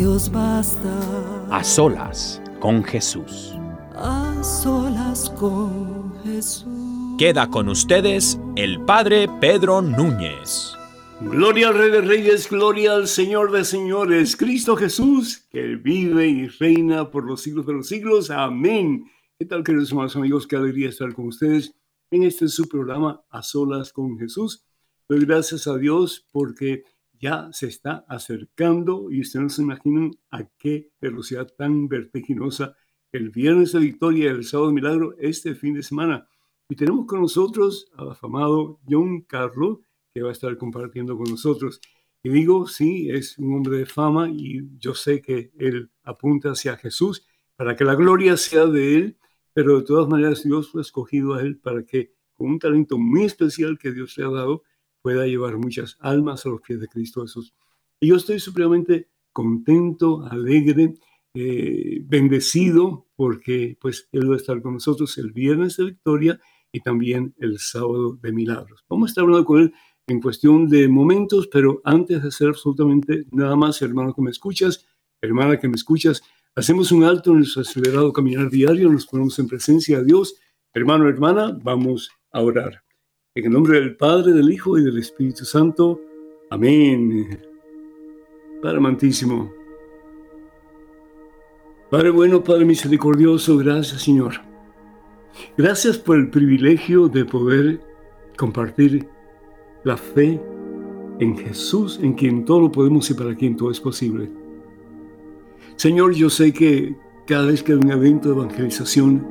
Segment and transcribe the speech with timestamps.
[0.00, 1.46] Dios basta.
[1.50, 3.52] A solas con Jesús.
[3.94, 7.16] A solas con Jesús.
[7.18, 10.72] Queda con ustedes el Padre Pedro Núñez.
[11.20, 16.48] Gloria al Rey de Reyes, gloria al Señor de Señores, Cristo Jesús, que vive y
[16.48, 18.30] reina por los siglos de los siglos.
[18.30, 19.04] Amén.
[19.38, 20.46] ¿Qué tal, queridos hermanos amigos?
[20.46, 21.74] Qué alegría estar con ustedes
[22.10, 24.64] en este su programa A Solas con Jesús.
[25.10, 26.84] Doy gracias a Dios porque
[27.20, 32.76] ya se está acercando y ustedes no se imaginan a qué velocidad tan vertiginosa
[33.12, 36.28] el viernes de victoria y el sábado de milagro este fin de semana.
[36.68, 39.82] Y tenemos con nosotros al afamado John Carlo,
[40.14, 41.80] que va a estar compartiendo con nosotros.
[42.22, 46.76] Y digo, sí, es un hombre de fama y yo sé que él apunta hacia
[46.76, 47.26] Jesús
[47.56, 49.18] para que la gloria sea de él,
[49.52, 52.98] pero de todas maneras Dios lo ha escogido a él para que con un talento
[52.98, 54.62] muy especial que Dios le ha dado,
[55.02, 57.54] pueda llevar muchas almas a los pies de Cristo Jesús.
[58.00, 60.94] Y yo estoy supremamente contento, alegre,
[61.34, 66.40] eh, bendecido, porque pues Él va a estar con nosotros el viernes de victoria
[66.72, 68.84] y también el sábado de milagros.
[68.88, 69.74] Vamos a estar hablando con Él
[70.06, 74.86] en cuestión de momentos, pero antes de hacer absolutamente nada más, hermano que me escuchas,
[75.20, 76.22] hermana que me escuchas,
[76.54, 80.34] hacemos un alto en nuestro acelerado caminar diario, nos ponemos en presencia de Dios.
[80.74, 82.89] Hermano, hermana, vamos a orar.
[83.36, 86.00] En el nombre del Padre, del Hijo y del Espíritu Santo.
[86.50, 87.38] Amén.
[88.60, 89.52] Padre amantísimo.
[91.92, 94.32] Padre bueno, Padre misericordioso, gracias Señor.
[95.56, 97.80] Gracias por el privilegio de poder
[98.36, 99.06] compartir
[99.84, 100.40] la fe
[101.20, 104.28] en Jesús, en quien todo lo podemos y para quien todo es posible.
[105.76, 106.96] Señor, yo sé que
[107.28, 109.24] cada vez que hay un evento de evangelización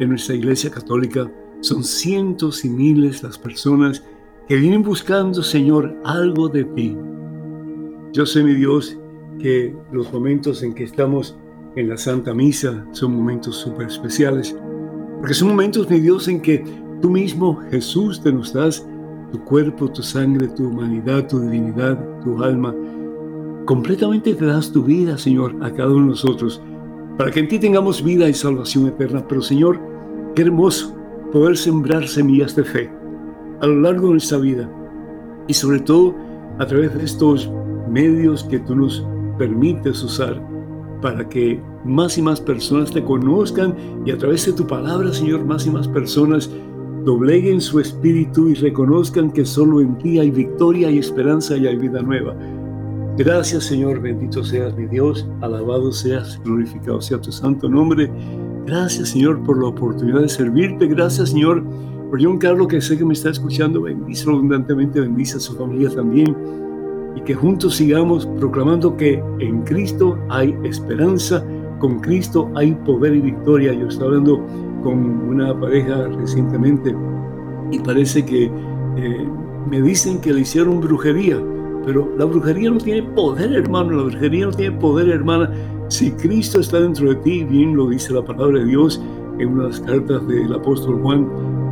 [0.00, 1.30] en nuestra iglesia católica,
[1.60, 4.04] son cientos y miles las personas
[4.48, 6.96] que vienen buscando, Señor, algo de ti.
[8.12, 8.96] Yo sé, mi Dios,
[9.38, 11.36] que los momentos en que estamos
[11.76, 14.56] en la Santa Misa son momentos súper especiales,
[15.18, 16.64] porque son momentos, mi Dios, en que
[17.02, 18.86] tú mismo, Jesús, te nos das
[19.32, 22.74] tu cuerpo, tu sangre, tu humanidad, tu divinidad, tu alma.
[23.66, 26.62] Completamente te das tu vida, Señor, a cada uno de nosotros,
[27.18, 29.26] para que en ti tengamos vida y salvación eterna.
[29.28, 29.78] Pero, Señor,
[30.34, 30.97] qué hermoso
[31.32, 32.90] poder sembrar semillas de fe
[33.60, 34.70] a lo largo de nuestra vida
[35.46, 36.14] y sobre todo
[36.58, 37.50] a través de estos
[37.88, 39.06] medios que tú nos
[39.38, 40.42] permites usar
[41.00, 43.74] para que más y más personas te conozcan
[44.04, 46.50] y a través de tu palabra, Señor, más y más personas
[47.04, 51.76] dobleguen su espíritu y reconozcan que solo en ti hay victoria y esperanza y hay
[51.76, 52.36] vida nueva.
[53.16, 58.10] Gracias, Señor, bendito seas mi Dios, alabado seas, glorificado sea tu santo nombre.
[58.68, 60.86] Gracias, Señor, por la oportunidad de servirte.
[60.88, 61.64] Gracias, Señor,
[62.10, 63.80] por John Carlos, que sé que me está escuchando.
[63.80, 66.36] Bendice abundantemente, bendice a su familia también.
[67.16, 71.42] Y que juntos sigamos proclamando que en Cristo hay esperanza,
[71.78, 73.72] con Cristo hay poder y victoria.
[73.72, 74.46] Yo estaba hablando
[74.82, 74.98] con
[75.30, 76.94] una pareja recientemente
[77.70, 78.44] y parece que
[78.98, 79.28] eh,
[79.70, 81.42] me dicen que le hicieron brujería.
[81.86, 83.92] Pero la brujería no tiene poder, hermano.
[83.92, 85.50] La brujería no tiene poder, hermana.
[85.88, 89.00] Si Cristo está dentro de ti, bien lo dice la palabra de Dios
[89.38, 91.26] en una de las cartas del apóstol Juan,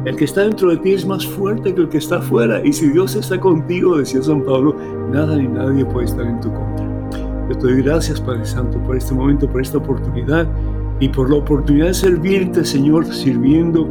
[0.07, 2.65] el que está dentro de ti es más fuerte que el que está afuera.
[2.65, 4.75] Y si Dios está contigo, decía San Pablo,
[5.13, 6.87] nada ni nadie puede estar en tu contra.
[7.51, 10.49] Yo te doy gracias, Padre Santo, por este momento, por esta oportunidad
[10.99, 13.87] y por la oportunidad de servirte, Señor, sirviendo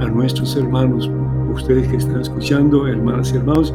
[0.00, 1.10] a nuestros hermanos,
[1.54, 3.72] ustedes que están escuchando, hermanas y hermanos,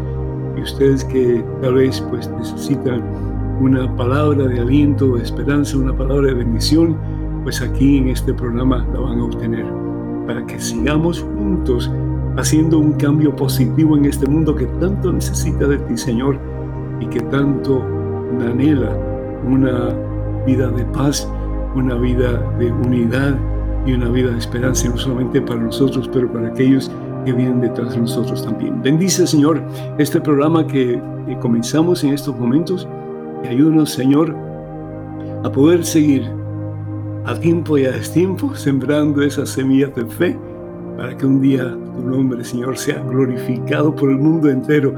[0.55, 3.01] y ustedes que tal vez pues necesitan
[3.59, 6.97] una palabra de aliento, de esperanza, una palabra de bendición,
[7.43, 9.65] pues aquí en este programa la van a obtener
[10.27, 11.91] para que sigamos juntos
[12.37, 16.37] haciendo un cambio positivo en este mundo que tanto necesita de ti, Señor,
[16.99, 17.81] y que tanto
[18.41, 18.97] anhela
[19.47, 19.95] una
[20.45, 21.29] vida de paz,
[21.75, 23.37] una vida de unidad
[23.85, 26.91] y una vida de esperanza, no solamente para nosotros, pero para aquellos
[27.25, 28.81] que vienen detrás de nosotros también.
[28.81, 29.61] Bendice, Señor,
[29.97, 31.01] este programa que,
[31.41, 32.87] comenzamos en estos momentos
[33.43, 34.35] ayúdanos, Señor,
[35.43, 36.23] a poder seguir
[37.25, 40.37] a tiempo y a destiempo sembrando esas semillas de fe
[40.97, 44.93] para que un día tu nombre, Señor, sea glorificado por el mundo entero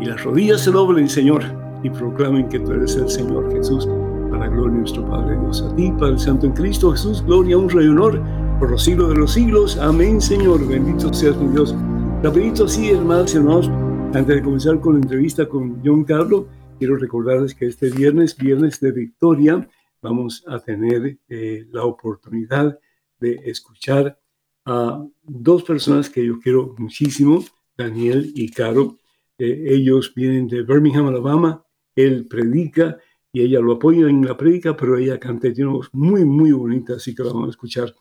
[0.00, 1.42] y las rodillas se doblen, Señor,
[1.82, 3.88] y proclamen que tú eres el Señor Jesús,
[4.30, 5.62] para gloria de nuestro Padre Dios.
[5.62, 8.20] A ti, Padre Santo en Cristo Jesús, gloria, honra y honor
[8.58, 9.78] por los siglos de los siglos.
[9.78, 10.66] Amén, Señor.
[10.66, 11.74] Bendito seas mi Dios.
[12.22, 13.70] Rapidito así, hermanos y hermanos,
[14.14, 16.44] antes de comenzar con la entrevista con John Carlos,
[16.78, 19.68] quiero recordarles que este viernes, viernes de victoria,
[20.00, 22.78] vamos a tener eh, la oportunidad
[23.18, 24.18] de escuchar
[24.64, 27.44] a dos personas que yo quiero muchísimo,
[27.76, 28.98] Daniel y Caro.
[29.38, 31.64] Eh, ellos vienen de Birmingham, Alabama.
[31.94, 32.98] Él predica
[33.32, 36.52] y ella lo apoya en la predica, pero ella canta tiene una voz muy, muy
[36.52, 37.94] bonita, así que la vamos a escuchar.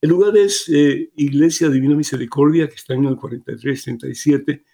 [0.00, 4.64] El lugar es eh, Iglesia Divina Misericordia, que está en el 4337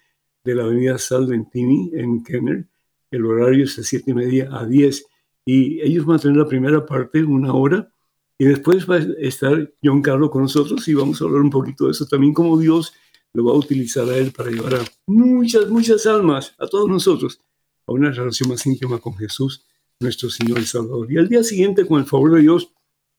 [0.44, 2.66] de la avenida Salventini, en Kenner.
[3.10, 5.06] El horario es de 7 y media a 10.
[5.44, 7.92] Y ellos van a tener la primera parte, una hora,
[8.38, 11.86] y después va a estar John Carlos con nosotros y vamos a hablar un poquito
[11.86, 12.92] de eso también, como Dios
[13.34, 17.40] lo va a utilizar a él para llevar a muchas, muchas almas, a todos nosotros,
[17.86, 19.66] a una relación más íntima con Jesús,
[20.00, 21.10] nuestro Señor y Salvador.
[21.10, 22.72] Y al día siguiente, con el favor de Dios,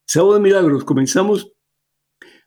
[0.05, 1.51] sábado de milagros, comenzamos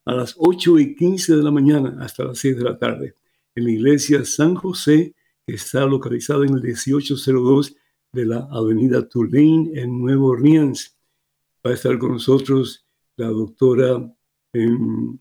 [0.04, 3.16] a las 8 y 15 de la mañana hasta las 6 de la tarde
[3.54, 5.14] en la iglesia San José,
[5.46, 7.76] está localizada en el 1802
[8.12, 10.96] de la avenida Tulane en Nuevo Orleans.
[11.64, 12.86] Va a estar con nosotros
[13.16, 14.14] la doctora
[14.52, 15.18] em,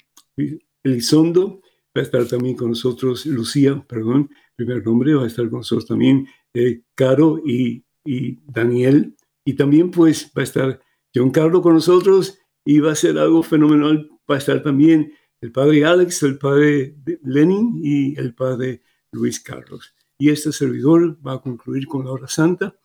[0.83, 1.61] Elizondo,
[1.95, 5.87] va a estar también con nosotros Lucía, perdón, primer nombre, va a estar con nosotros
[5.87, 9.15] también eh, Caro y, y, Daniel,
[9.45, 10.81] y también pues va a estar
[11.13, 15.51] John Carlos con nosotros y va a ser algo fenomenal, va a estar también el
[15.51, 18.81] padre Alex, el padre Lenin y el padre
[19.11, 19.93] Luis Carlos.
[20.21, 22.75] Y este servidor va a concluir con la hora santa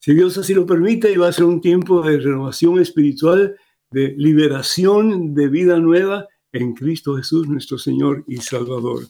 [0.00, 3.54] si Dios así lo permite, y va a ser un tiempo de renovación espiritual,
[3.92, 9.04] de liberación, de vida nueva en Cristo Jesús, nuestro Señor y Salvador.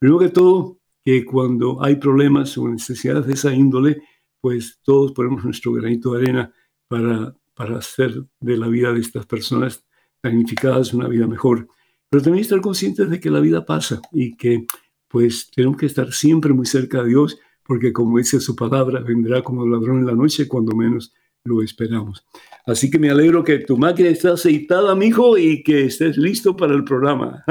[0.00, 4.02] Primero que todo, que cuando hay problemas o necesidades de esa índole,
[4.40, 6.54] pues todos ponemos nuestro granito de arena
[6.88, 9.84] para, para hacer de la vida de estas personas
[10.22, 11.68] damnificadas una vida mejor.
[12.08, 14.66] Pero también estar conscientes de que la vida pasa y que
[15.06, 17.38] pues tenemos que estar siempre muy cerca de Dios,
[17.70, 22.26] porque como dice su palabra, vendrá como ladrón en la noche cuando menos lo esperamos.
[22.66, 26.74] Así que me alegro que tu máquina esté aceitada, mijo, y que estés listo para
[26.74, 27.44] el programa.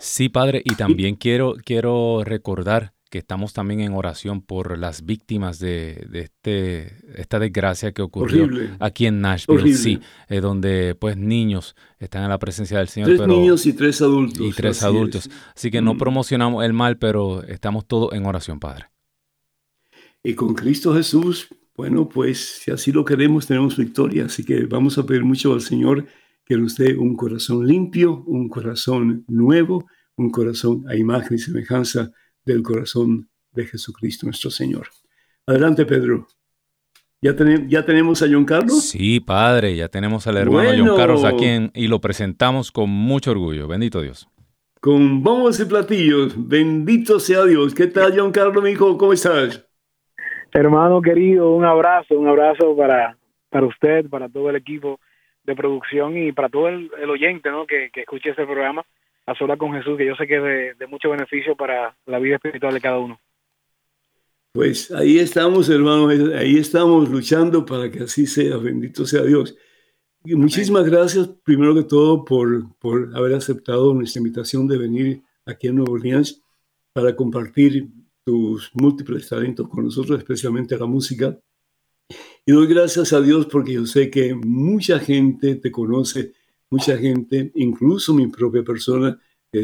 [0.00, 5.58] Sí, padre, y también quiero, quiero recordar que estamos también en oración por las víctimas
[5.58, 8.48] de, este, esta desgracia que ocurrió
[8.80, 13.14] aquí en Nashville, sí, eh, donde pues niños están en la presencia del Señor.
[13.14, 14.40] Tres niños y tres adultos.
[14.40, 15.28] Y tres adultos.
[15.54, 15.98] Así que no mm.
[15.98, 18.86] promocionamos el mal, pero estamos todos en oración, Padre.
[20.28, 24.24] Y con Cristo Jesús, bueno, pues si así lo queremos, tenemos victoria.
[24.24, 26.04] Así que vamos a pedir mucho al Señor
[26.44, 32.10] que nos dé un corazón limpio, un corazón nuevo, un corazón a imagen y semejanza
[32.44, 34.88] del corazón de Jesucristo nuestro Señor.
[35.46, 36.26] Adelante, Pedro.
[37.22, 37.36] ¿Ya,
[37.68, 38.82] ¿Ya tenemos a John Carlos?
[38.82, 43.68] Sí, padre, ya tenemos al hermano John Carlos aquí y lo presentamos con mucho orgullo.
[43.68, 44.26] Bendito Dios.
[44.80, 46.34] Con bombos y platillos.
[46.36, 47.72] Bendito sea Dios.
[47.76, 48.98] ¿Qué tal, John Carlos, mi hijo?
[48.98, 49.65] ¿Cómo estás?
[50.56, 53.18] Hermano querido, un abrazo, un abrazo para,
[53.50, 54.98] para usted, para todo el equipo
[55.44, 57.66] de producción y para todo el, oyente ¿no?
[57.66, 58.82] que, que escuche este programa
[59.26, 62.36] a sola con Jesús, que yo sé que es de, mucho beneficio para la vida
[62.36, 63.20] espiritual de cada uno.
[64.54, 69.54] Pues ahí estamos, hermanos, ahí estamos luchando para que así sea, bendito sea Dios.
[70.24, 75.68] Y muchísimas gracias, primero que todo, por, por haber aceptado nuestra invitación de venir aquí
[75.68, 76.42] a Nueva Orleans
[76.94, 77.90] para compartir
[78.26, 81.38] tus múltiples talentos con nosotros, especialmente la música.
[82.44, 86.32] Y doy gracias a Dios porque yo sé que mucha gente te conoce
[86.68, 89.16] mucha gente, incluso mi propia persona,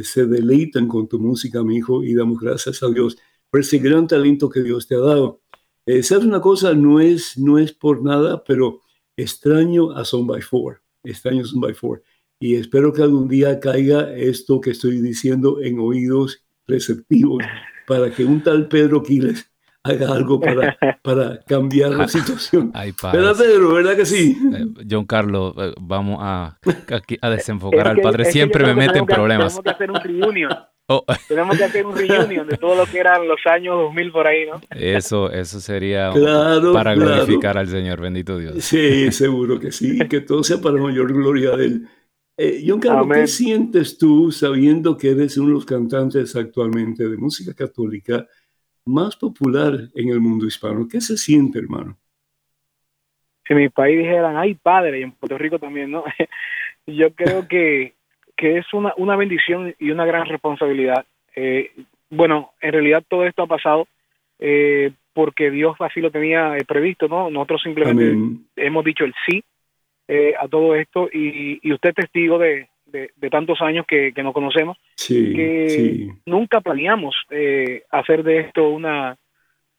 [0.05, 3.19] se deleitan con tu música, mi hijo, y damos gracias a Dios
[3.51, 5.43] por ese gran talento que Dios te ha dado.
[5.85, 6.73] Eh, ¿Sabes una cosa?
[6.73, 8.81] No es, no es por nada, pero
[9.17, 10.81] extraño a Son by Four.
[11.03, 12.05] Extraño a Son by Four.
[12.39, 17.43] Y espero que algún día caiga esto que estoy diciendo en oídos receptivos
[17.93, 19.51] para que un tal Pedro Quiles
[19.83, 22.73] haga algo para, para cambiar la situación.
[22.73, 23.75] ¿Verdad, Pedro?
[23.75, 24.37] ¿Verdad que sí?
[24.55, 26.59] Eh, John Carlos, eh, vamos a,
[27.21, 28.25] a desenfocar al padre.
[28.27, 29.55] Siempre me mete en problemas.
[29.55, 30.51] Tenemos que hacer un reunion.
[30.89, 31.05] Oh.
[31.29, 34.47] Tenemos que hacer un reunion de todo lo que eran los años 2000 por ahí,
[34.47, 34.61] ¿no?
[34.71, 36.13] Eso, eso sería
[36.73, 38.65] para glorificar al Señor, bendito Dios.
[38.65, 41.89] Sí, seguro que sí, que todo sea para mayor gloria de Él.
[42.37, 47.17] Eh, John Carlos, ¿qué sientes tú sabiendo que eres uno de los cantantes actualmente de
[47.17, 48.27] música católica
[48.85, 50.89] más popular en el mundo hispano.
[50.91, 51.97] ¿Qué se siente, hermano?
[53.47, 56.05] Si mi país dijeran, ay padre, y en Puerto Rico también, ¿no?
[56.87, 57.95] Yo creo que,
[58.37, 61.05] que es una, una bendición y una gran responsabilidad.
[61.35, 61.73] Eh,
[62.11, 63.87] bueno, en realidad todo esto ha pasado
[64.39, 67.31] eh, porque Dios así lo tenía eh, previsto, ¿no?
[67.31, 68.17] Nosotros simplemente
[68.57, 69.45] hemos dicho el sí
[70.09, 74.35] a todo esto y, y usted es testigo de, de, tantos años que, que nos
[74.35, 79.17] conocemos, que nunca planeamos eh, hacer de esto una,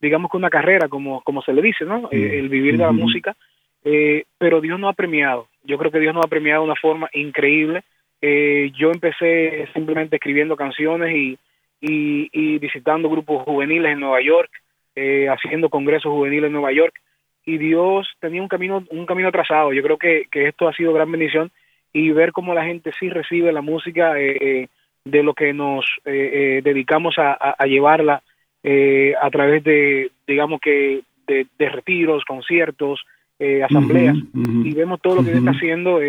[0.01, 2.09] digamos que una carrera, como, como se le dice, ¿no?
[2.11, 3.35] Eh, el vivir de la música,
[3.83, 5.47] eh, pero Dios nos ha premiado.
[5.63, 7.83] Yo creo que Dios nos ha premiado de una forma increíble.
[8.21, 11.37] yo empecé simplemente escribiendo canciones y,
[11.81, 14.49] y, visitando grupos juveniles en Nueva York,
[15.29, 16.95] haciendo congresos juveniles en Nueva York,
[17.45, 19.73] y Dios tenía un camino, un camino trazado.
[19.73, 21.51] Yo creo que, que esto ha sido gran bendición
[21.93, 24.67] y ver cómo la gente sí recibe la música eh, eh,
[25.05, 28.23] de lo que nos eh, dedicamos a, llevarla
[29.21, 33.03] a través de, digamos que, de, retiros, conciertos,
[33.65, 35.99] asambleas, y vemos todo lo que está haciendo,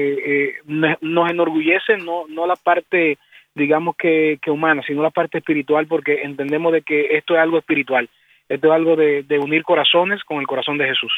[0.66, 3.18] nos enorgullece no, no la parte,
[3.56, 7.58] digamos que, que, humana, sino la parte espiritual, porque entendemos de que esto es algo
[7.58, 8.08] espiritual,
[8.48, 11.12] esto es algo de, de unir corazones con el corazón de Jesús.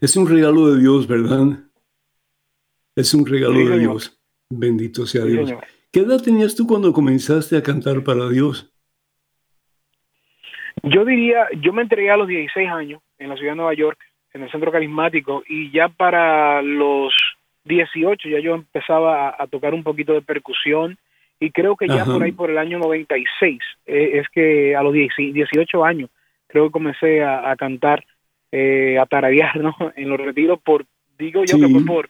[0.00, 1.58] Es un regalo de Dios, ¿verdad?
[2.96, 4.20] Es un regalo de Dios.
[4.50, 5.52] Bendito sea Dios.
[5.92, 8.70] ¿Qué edad tenías tú cuando comenzaste a cantar para Dios?
[10.82, 13.98] Yo diría, yo me entregué a los 16 años en la ciudad de Nueva York,
[14.32, 17.14] en el centro carismático, y ya para los
[17.64, 20.98] 18 ya yo empezaba a, tocar un poquito de percusión,
[21.40, 24.92] y creo que ya por ahí por el año 96, eh, es que a los
[24.92, 26.10] 18 años
[26.54, 28.04] creo que comencé a, cantar,
[28.52, 29.74] eh, a taradear, ¿no?
[29.96, 30.86] En los retiros, por,
[31.18, 32.08] digo yo que fue por,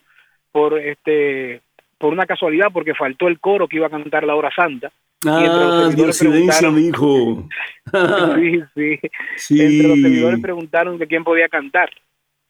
[0.51, 1.61] por este
[1.97, 4.91] por una casualidad porque faltó el coro que iba a cantar la hora santa.
[5.25, 7.47] Ah, Dios silencio, mi hijo.
[8.35, 8.99] sí, sí,
[9.37, 9.61] sí.
[9.61, 11.89] Entre los seguidores preguntaron de quién podía cantar.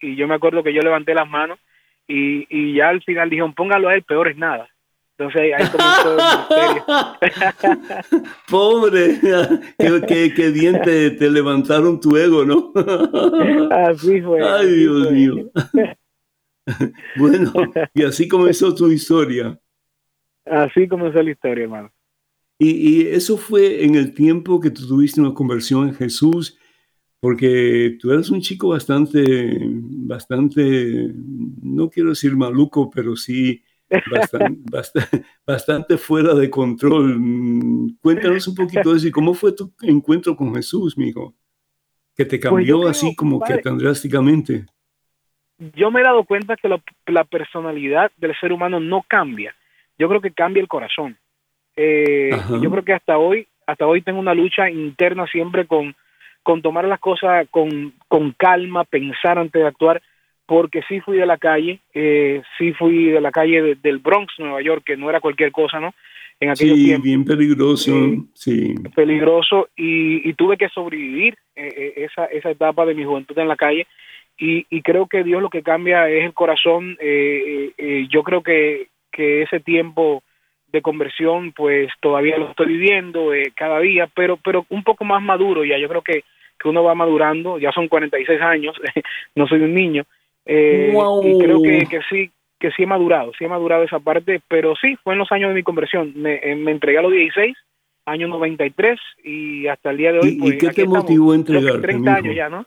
[0.02, 1.60] Y yo me acuerdo que yo levanté las manos
[2.08, 4.68] y, y ya al final dijeron, póngalo a él, peor es nada.
[5.18, 6.20] Entonces ahí comenzó el
[8.02, 8.24] misterio.
[8.50, 9.20] Pobre,
[10.08, 12.74] qué, qué, bien te, te, levantaron tu ego, ¿no?
[13.72, 14.46] Así fue.
[14.46, 15.52] Ay, Dios mío.
[17.16, 17.54] bueno,
[17.94, 19.58] y así comenzó tu historia.
[20.46, 21.92] Así comenzó la historia, hermano.
[22.58, 26.58] Y, eso fue en el tiempo que tú tuviste una conversión en Jesús,
[27.20, 31.14] porque tú eras un chico bastante, bastante,
[31.62, 33.64] no quiero decir maluco, pero sí
[35.46, 37.20] bastante, fuera de control.
[38.02, 39.12] Cuéntanos un poquito de eso.
[39.12, 41.34] ¿Cómo fue tu encuentro con Jesús, mijo?
[42.16, 44.66] Que te pues cambió así como que tan drásticamente.
[45.76, 49.56] Yo me he dado cuenta que la, personalidad del ser humano no cambia.
[49.98, 51.18] Yo creo que cambia el corazón.
[51.76, 55.96] Eh, yo creo que hasta hoy, hasta hoy tengo una lucha interna siempre con,
[56.44, 60.02] con tomar las cosas con, con calma, pensar antes de actuar
[60.46, 64.62] porque sí fui de la calle, eh, sí fui de la calle del Bronx, Nueva
[64.62, 65.94] York, que no era cualquier cosa, ¿no?
[66.40, 67.94] En aquel sí, bien peligroso,
[68.34, 68.76] sí.
[68.94, 73.56] Peligroso, y, tuve que sobrevivir eh, eh, esa, esa etapa de mi juventud en la
[73.56, 73.88] calle,
[74.38, 76.98] y, y creo que Dios lo que cambia es el corazón.
[77.00, 80.24] Eh, yo creo que, que ese tiempo
[80.68, 85.64] de conversión, pues todavía lo estoy viviendo cada día, pero, pero un poco más maduro
[85.64, 85.78] ya.
[85.78, 86.26] Yo creo que,
[86.60, 88.76] que uno va madurando, ya son 46 años,
[89.36, 90.04] no soy un niño,
[90.46, 94.42] eh, y creo que, que, sí, que sí he madurado, sí he madurado esa parte,
[94.48, 96.14] pero sí, fue en los años de mi conversión.
[96.16, 97.56] Me, eh, me entregué a los 16,
[98.06, 100.30] año 93, y hasta el día de hoy.
[100.30, 101.82] ¿Y, pues, qué te motivó a entregarte?
[101.82, 102.66] 30 años ya, ¿no?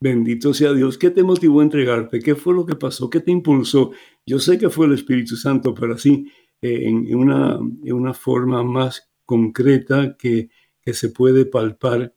[0.00, 0.96] Bendito sea Dios.
[0.96, 2.20] ¿Qué te motivó a entregarte?
[2.20, 3.10] ¿Qué fue lo que pasó?
[3.10, 3.90] ¿Qué te impulsó?
[4.24, 6.30] Yo sé que fue el Espíritu Santo, pero así,
[6.62, 10.50] eh, en, una, en una forma más concreta que,
[10.82, 12.14] que se puede palpar.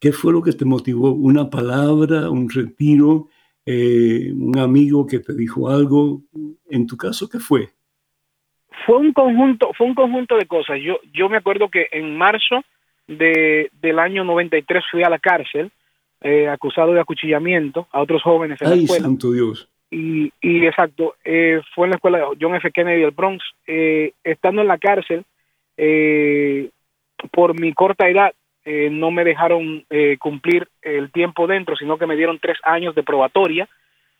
[0.00, 1.12] ¿Qué fue lo que te motivó?
[1.12, 3.28] ¿Una palabra, un retiro?
[3.64, 6.22] Eh, un amigo que te dijo algo.
[6.68, 7.68] En tu caso, ¿qué fue?
[8.86, 10.78] Fue un conjunto, fue un conjunto de cosas.
[10.82, 12.62] Yo, yo me acuerdo que en marzo
[13.06, 15.70] de, del año 93 fui a la cárcel
[16.20, 19.04] eh, acusado de acuchillamiento a otros jóvenes en Ay, la escuela.
[19.04, 19.68] santo Dios.
[19.90, 22.70] Y, y exacto, eh, fue en la escuela John F.
[22.72, 23.44] Kennedy del Bronx.
[23.66, 25.24] estando en la cárcel,
[27.30, 28.32] por mi corta edad,
[28.64, 32.94] eh, no me dejaron eh, cumplir el tiempo dentro, sino que me dieron tres años
[32.94, 33.68] de probatoria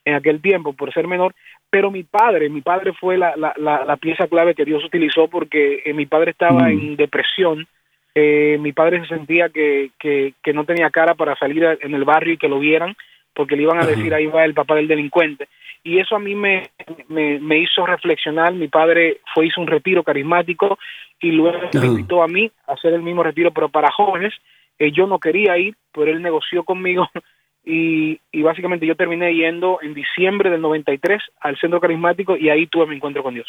[0.05, 1.35] en aquel tiempo por ser menor.
[1.71, 5.83] Pero mi padre, mi padre fue la, la, la, pieza clave que Dios utilizó porque
[5.85, 6.73] eh, mi padre estaba mm.
[6.73, 7.67] en depresión.
[8.15, 12.35] mi padre se sentía que, que, que, no tenía cara para salir en el barrio
[12.35, 12.95] y que lo vieran,
[13.33, 15.49] porque le iban a decir ahí va el papá del delincuente
[15.85, 16.71] y eso a mí me,
[17.09, 18.55] me, hizo reflexionar.
[18.55, 20.79] Mi padre fue, hizo un retiro carismático
[21.21, 24.33] y luego me invitó a mí a hacer el mismo retiro, pero para jóvenes.
[24.78, 27.09] Eh, yo no quería ir, pero él negoció conmigo
[27.65, 32.67] y, y, básicamente yo terminé yendo en diciembre del 93 al centro carismático y ahí
[32.67, 33.49] tuve mi encuentro con Dios.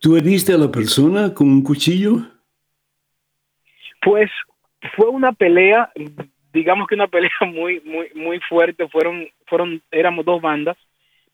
[0.00, 2.18] ¿Tú heriste a la persona con un cuchillo?
[4.02, 4.30] Pues
[4.94, 5.90] fue una pelea
[6.56, 10.76] digamos que una pelea muy muy muy fuerte fueron fueron éramos dos bandas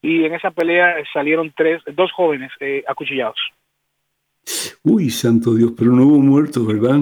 [0.02, 3.38] y en esa pelea salieron tres dos jóvenes eh, acuchillados.
[4.82, 6.98] Uy santo Dios pero no hubo muertos verdad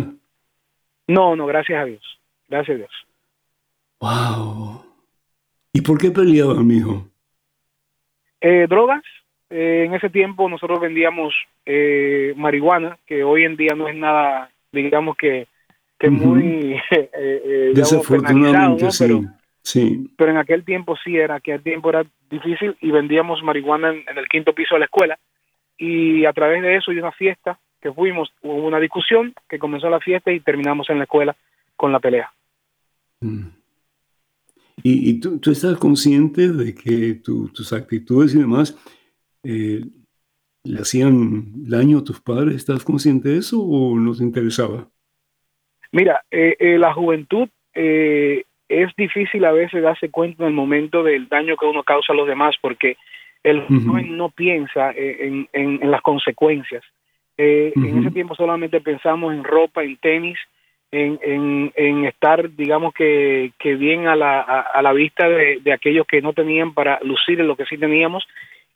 [1.08, 2.02] no no gracias a Dios
[2.48, 2.92] gracias a Dios.
[4.00, 4.84] Wow.
[5.72, 7.06] Y por qué peleaban mijo
[8.42, 9.02] eh, drogas.
[9.50, 11.34] Eh, en ese tiempo nosotros vendíamos
[12.36, 15.46] marihuana que hoy en día no es nada digamos que
[16.00, 19.20] que muy eh, eh, desafortunadamente sí, pero,
[19.62, 20.10] sí.
[20.16, 24.18] pero en aquel tiempo sí era que aquel tiempo era difícil y vendíamos marihuana en,
[24.18, 25.18] el quinto piso de la escuela.
[25.76, 29.88] Y a través de eso y una fiesta que fuimos hubo una discusión que comenzó
[29.88, 31.36] la fiesta y terminamos en la escuela
[31.76, 32.32] con la pelea.
[33.20, 33.48] Mm.
[34.82, 38.78] y, y tú, tú, estás consciente de que tus actitudes y demás
[39.42, 39.84] eh,
[40.64, 44.88] le hacían daño a tus padres estás consciente de eso o no te interesaba
[45.92, 51.02] Mira, eh, eh, la juventud eh, es difícil a veces darse cuenta en el momento
[51.02, 52.96] del daño que uno causa a los demás porque
[53.42, 56.84] el joven no piensa en, las consecuencias.
[57.38, 60.38] En ese tiempo solamente pensamos en ropa, en tenis,
[60.92, 66.34] en, estar, digamos que, bien a la, a, la vista de, de, aquellos que no
[66.34, 68.28] tenían para lucir en lo que sí teníamos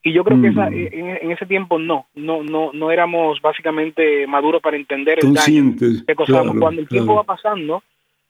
[0.06, 0.74] y yo creo que esa, mm.
[0.74, 6.14] en, ese tiempo no, no, no, no éramos básicamente maduros para entender el daño que
[6.14, 7.82] Cuando el tiempo va pasando,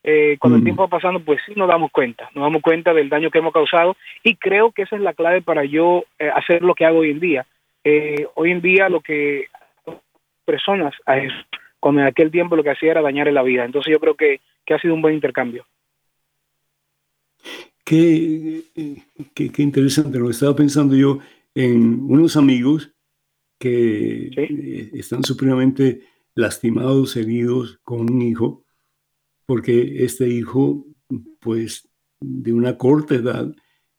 [0.05, 0.65] eh, cuando el mm.
[0.65, 3.53] tiempo va pasando, pues sí nos damos cuenta, nos damos cuenta del daño que hemos
[3.53, 7.01] causado y creo que esa es la clave para yo eh, hacer lo que hago
[7.01, 7.45] hoy en día.
[7.83, 9.47] Eh, hoy en día lo que
[10.45, 11.37] personas a eso,
[11.81, 13.65] cuando en aquel tiempo lo que hacía era dañar la vida.
[13.65, 15.67] Entonces yo creo que, que ha sido un buen intercambio.
[17.85, 18.63] Qué,
[19.35, 21.19] qué, qué interesante, lo estaba pensando yo
[21.55, 22.93] en unos amigos
[23.59, 26.03] que eh, están supremamente
[26.35, 28.65] lastimados, heridos con un hijo,
[29.47, 30.87] porque este hijo,
[31.41, 31.89] pues,
[32.21, 33.55] de una corta edad,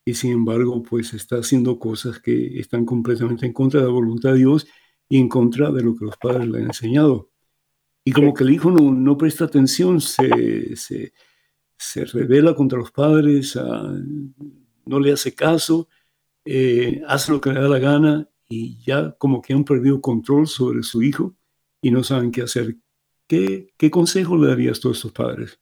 [0.05, 4.33] y sin embargo, pues está haciendo cosas que están completamente en contra de la voluntad
[4.33, 4.67] de Dios
[5.09, 7.31] y en contra de lo que los padres le han enseñado.
[8.03, 11.13] Y como que el hijo no, no presta atención, se, se,
[11.75, 13.95] se, revela contra los padres, ah,
[14.85, 15.87] no le hace caso,
[16.45, 20.47] eh, hace lo que le da la gana y ya como que han perdido control
[20.47, 21.33] sobre su hijo
[21.81, 22.75] y no saben qué hacer.
[23.27, 25.59] ¿Qué, qué consejo le darías tú a estos padres?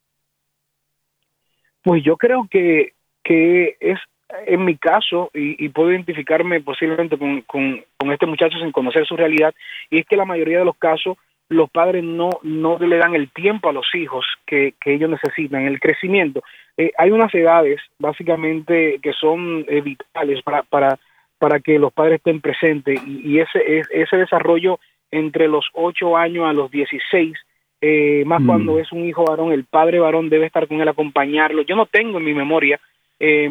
[1.82, 2.94] Pues yo creo que,
[3.24, 4.00] que es
[4.48, 9.54] en mi caso, y, puedo identificarme posiblemente con, con, este muchacho sin conocer su realidad,
[9.90, 11.18] y es que la mayoría de los casos
[11.54, 15.66] los padres no, no le dan el tiempo a los hijos que, que ellos necesitan,
[15.66, 16.44] el crecimiento.
[16.78, 21.00] Eh, hay unas edades, básicamente, que son eh, vitales para, para,
[21.38, 24.80] para que los padres estén presentes, y, ese, ese desarrollo
[25.12, 27.34] entre los 8 años a los 16,
[27.82, 28.46] eh, más mm.
[28.46, 31.62] cuando es un hijo varón, el padre varón debe estar con él, acompañarlo.
[31.62, 32.80] Yo no tengo en mi memoria
[33.26, 33.50] eh,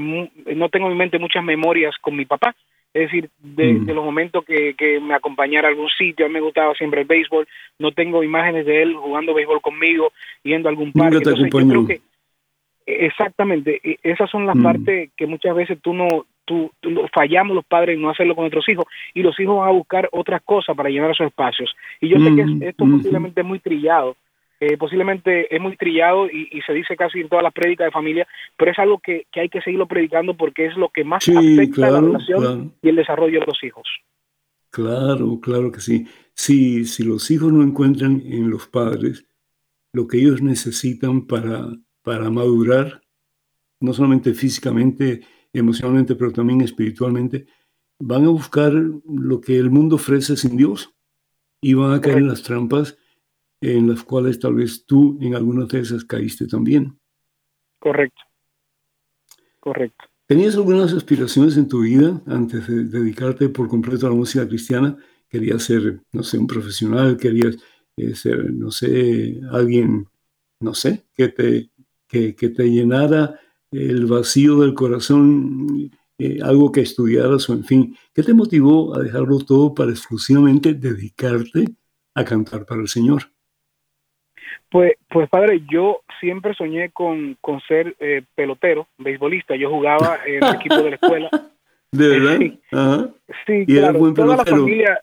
[0.55, 2.55] no tengo en mi mente muchas memorias con mi papá,
[2.94, 3.87] es decir, de, mm.
[3.87, 7.46] los momentos que, me acompañara a algún sitio, a mí me gustaba siempre el béisbol,
[7.78, 11.16] no tengo imágenes de él jugando béisbol conmigo, yendo a algún parque.
[11.16, 12.00] Entonces, yo creo que
[12.87, 14.62] exactamente, e, esas son las mm.
[14.62, 16.70] partes que muchas veces tú no, tú,
[17.14, 20.09] fallamos los padres en no hacerlo con nuestros hijos y los hijos van a buscar
[20.12, 21.74] otras cosas para llenar esos espacios.
[22.00, 24.16] Y yo sé que mm, esto posiblemente es muy trillado,
[24.64, 28.29] eh, posiblemente es muy trillado y, se dice casi en todas las prédicas de familia,
[28.57, 31.90] pero es algo que, hay que seguirlo predicando porque es lo que más afecta a
[31.90, 33.88] la relación y el desarrollo de los hijos.
[34.70, 36.07] Claro, claro que sí.
[36.35, 39.27] Si, si los hijos no encuentran en los padres
[39.92, 41.66] lo que ellos necesitan para,
[42.03, 43.03] para madurar,
[43.81, 45.22] no solamente físicamente,
[45.53, 47.46] emocionalmente, pero también espiritualmente,
[47.98, 50.94] van a buscar lo que el mundo ofrece sin Dios
[51.61, 52.96] y van a caer en las trampas
[53.62, 56.98] en las cuales tal vez tú en algunas de esas caíste también.
[57.79, 58.22] Correcto.
[59.61, 60.05] Correcto.
[60.27, 64.96] ¿Tenías algunas aspiraciones en tu vida antes de dedicarte por completo a la música cristiana?
[65.29, 67.16] ¿Querías ser, no sé, un profesional?
[67.16, 67.57] ¿Querías
[67.96, 70.09] eh, ser, no sé, alguien,
[70.61, 71.70] no sé, que te,
[72.09, 73.38] que, te llenara
[73.70, 77.96] el vacío del corazón, eh, algo que estudiaras o en fin?
[78.12, 81.66] ¿Qué te motivó a dejarlo todo para exclusivamente dedicarte
[82.14, 83.33] a cantar para el Señor?
[84.72, 89.54] Pues, pues padre, yo siempre soñé con, con ser eh, pelotero, beisbolista.
[89.54, 91.28] Yo jugaba en el equipo de la escuela.
[91.92, 93.11] ¿De verdad?
[93.46, 94.14] Sí, claro.
[94.14, 94.98] Toda la familia,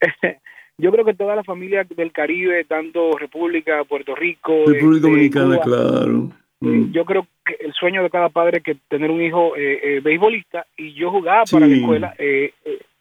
[0.76, 5.58] yo creo que toda la familia del Caribe, tanto República, Puerto Rico, República este, Dominicana,
[5.60, 6.30] claro.
[6.60, 6.92] Mm.
[6.92, 10.00] Yo creo que el sueño de cada padre es que tener un hijo eh, eh,
[10.00, 12.14] beisbolista y yo jugaba para la escuela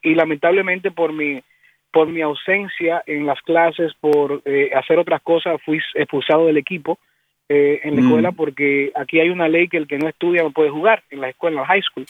[0.01, 1.43] y lamentablemente por mi
[1.91, 6.99] por mi ausencia en las clases, por eh, hacer otras cosas, fui expulsado del equipo
[7.47, 8.35] eh, en la escuela mm.
[8.35, 11.29] porque aquí hay una ley que el que no estudia no puede jugar en la
[11.29, 12.05] escuela, en la high school.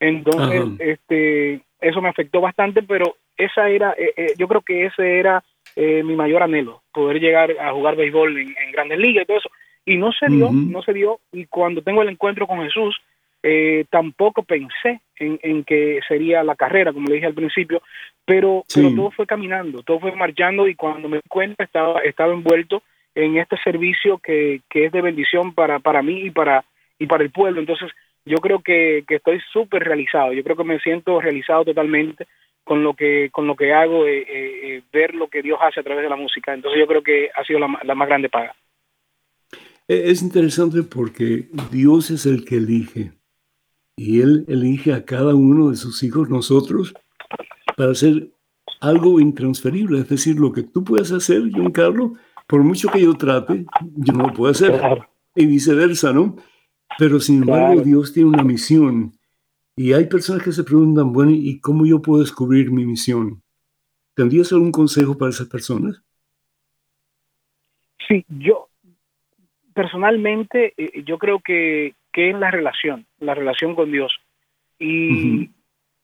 [0.00, 5.44] Entonces, este, eso me afectó bastante, pero esa era, eh, yo creo que ese era
[5.76, 9.50] mi mayor anhelo, poder llegar a jugar béisbol en, grandes ligas y todo eso.
[9.84, 11.20] Y no se dio, no se dio.
[11.32, 12.96] Y cuando tengo el encuentro con Jesús,
[13.42, 17.82] eh, tampoco pensé en, que sería la carrera, como le dije al principio,
[18.28, 22.82] pero, todo fue caminando, todo fue marchando y cuando me di cuenta estaba, estaba envuelto
[23.14, 26.62] en este servicio que, que es de bendición para, para mí y para,
[26.98, 27.58] y para el pueblo.
[27.58, 27.90] Entonces,
[28.26, 32.26] yo creo que, que estoy súper realizado, yo creo que me siento realizado totalmente
[32.64, 35.82] con lo que con lo que hago, eh, eh, ver lo que Dios hace a
[35.82, 36.52] través de la música.
[36.52, 38.54] Entonces yo creo que ha sido la, la más grande paga.
[39.86, 43.12] Es interesante porque Dios es el que elige
[43.96, 46.92] y Él elige a cada uno de sus hijos, nosotros,
[47.78, 48.32] para hacer
[48.80, 50.00] algo intransferible.
[50.00, 53.64] Es decir, lo que tú puedes hacer, John Carlos, por mucho que yo trate,
[53.94, 54.80] yo no lo puedo hacer.
[55.36, 56.36] Y viceversa, ¿no?
[56.98, 59.12] Pero sin embargo, Dios tiene una misión.
[59.76, 63.40] Y hay personas que se preguntan, bueno, ¿y cómo yo puedo descubrir mi misión?
[64.14, 66.02] ¿Tendrías algún consejo para esas personas?
[68.08, 68.68] Sí, yo
[69.72, 74.12] personalmente, eh, yo creo que, que es la relación, la relación con Dios.
[74.80, 75.50] Y,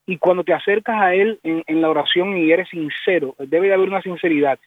[0.06, 3.88] y cuando te acercas a Él en, la oración y eres sincero, debe de haber
[3.88, 4.58] una sinceridad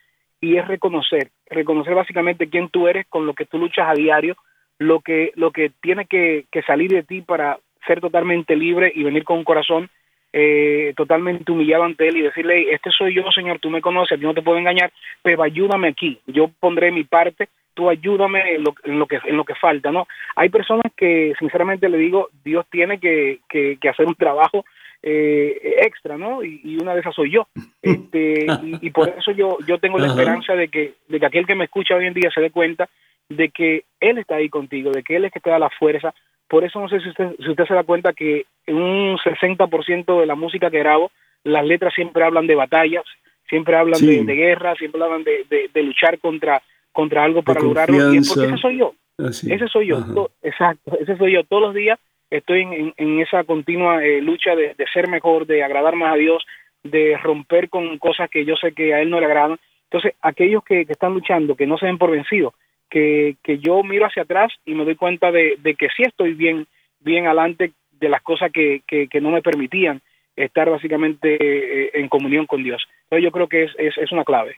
[0.42, 4.36] y es reconocer, reconocer básicamente quién tú eres con lo que tú luchas a diario,
[4.80, 9.24] lo que, lo que tiene que, salir de ti para ser totalmente libre y venir
[9.24, 9.90] con un corazón
[10.34, 14.28] eh, totalmente humillado ante Él y decirle, este soy yo, Señor, tú me conoces, yo
[14.28, 17.48] no te puedo engañar, pero ayúdame aquí, yo pondré mi parte
[17.78, 20.08] tú ayúdame en lo, en lo, que en lo que falta, ¿no?
[20.36, 24.66] Hay personas que, sinceramente le digo, Dios tiene que, que, hacer un trabajo
[25.10, 26.44] eh, extra, ¿no?
[26.44, 27.48] Y, una de esas soy yo.
[27.82, 28.46] Este,
[28.82, 31.66] y, por eso yo, yo tengo la esperanza de que, de que aquel que me
[31.66, 32.90] escucha hoy en día se dé cuenta
[33.30, 36.14] de que Él está ahí contigo, de que Él es que te da la fuerza.
[36.48, 40.26] Por eso no sé si usted, si usted se da cuenta que un 60% de
[40.26, 41.12] la música que grabo,
[41.44, 43.04] las letras siempre hablan de batallas,
[43.50, 46.62] siempre hablan de, guerra, siempre hablan de, de luchar contra
[46.98, 48.96] contra algo para lograrlo, porque ese soy yo.
[49.20, 51.44] ese soy yo, exacto, ese soy yo.
[51.44, 56.14] Todos los días estoy en, esa continua eh, lucha de, ser mejor, de agradar más
[56.14, 56.46] a Dios,
[56.84, 59.58] de romper con cosas que yo sé que a Él no le agradan.
[59.84, 62.54] Entonces, aquellos que, están luchando, que no se den por vencidos,
[62.90, 66.68] que, que yo miro hacia atrás y me doy cuenta de, que sí estoy bien,
[67.00, 70.02] bien adelante de las cosas que, que, no me permitían
[70.36, 72.84] estar básicamente eh, en comunión con Dios.
[73.04, 74.58] Entonces, yo creo que es, es, es una clave.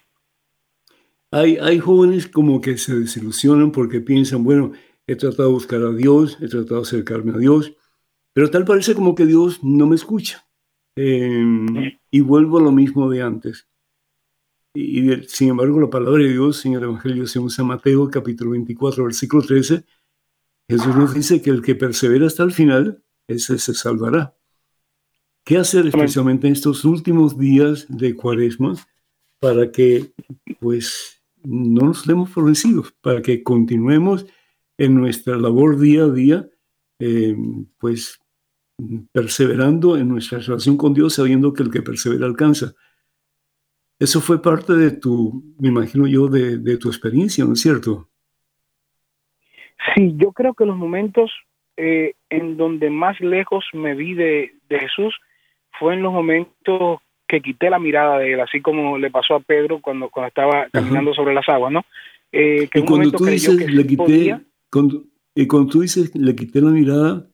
[1.31, 4.71] Hay, hay jóvenes como que se desilusionan porque piensan, bueno,
[5.09, 7.73] he tratado de buscar a Dios, he tratado de acercarme a Dios,
[8.31, 10.47] pero tal parece como que Dios no me escucha.
[10.95, 13.67] Em, y vuelvo a lo mismo de antes.
[14.73, 19.03] Y, sin embargo, la palabra de Dios en el Evangelio según San Mateo, capítulo 24,
[19.03, 19.83] versículo 13,
[20.69, 24.35] Jesús nos dice que el que persevera hasta el final, ese se salvará.
[25.43, 28.75] ¿Qué hacer especialmente en estos últimos días de Cuaresma
[29.39, 30.13] para que,
[30.59, 34.27] pues, no nos demos por vencidos, para que continuemos
[34.79, 36.47] en nuestra labor día a día,
[36.99, 37.35] eh,
[37.77, 38.19] pues
[39.11, 42.73] perseverando en nuestra relación con Dios, sabiendo que el que persevera alcanza.
[43.99, 48.07] Eso fue parte de tu, me imagino yo, de, tu experiencia, ¿no es cierto?
[49.93, 51.29] Sí, yo creo que los momentos
[51.75, 55.13] eh, en donde más lejos me vi de, Jesús
[55.77, 59.39] fue en los momentos que quité la mirada de él, así como le pasó a
[59.41, 61.83] Pedro cuando, cuando estaba caminando sobre las aguas, ¿no?
[62.31, 64.39] Eh, que y cuando tú dices, le quité,
[64.69, 65.05] cuando
[65.71, 67.27] tú dices, le quité la mirada,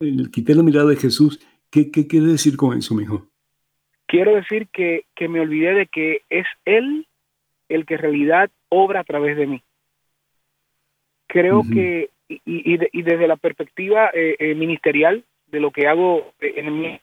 [0.00, 3.28] le quité la mirada de Jesús, ¿qué, qué quiere decir con eso, mijo?
[4.06, 7.06] Quiero decir que, que me olvidé de que es Él
[7.68, 9.62] el que en realidad obra a través de mí.
[11.26, 16.54] Creo que, y, y, desde la perspectiva eh, eh, ministerial de lo que hago eh,
[16.56, 17.00] en mi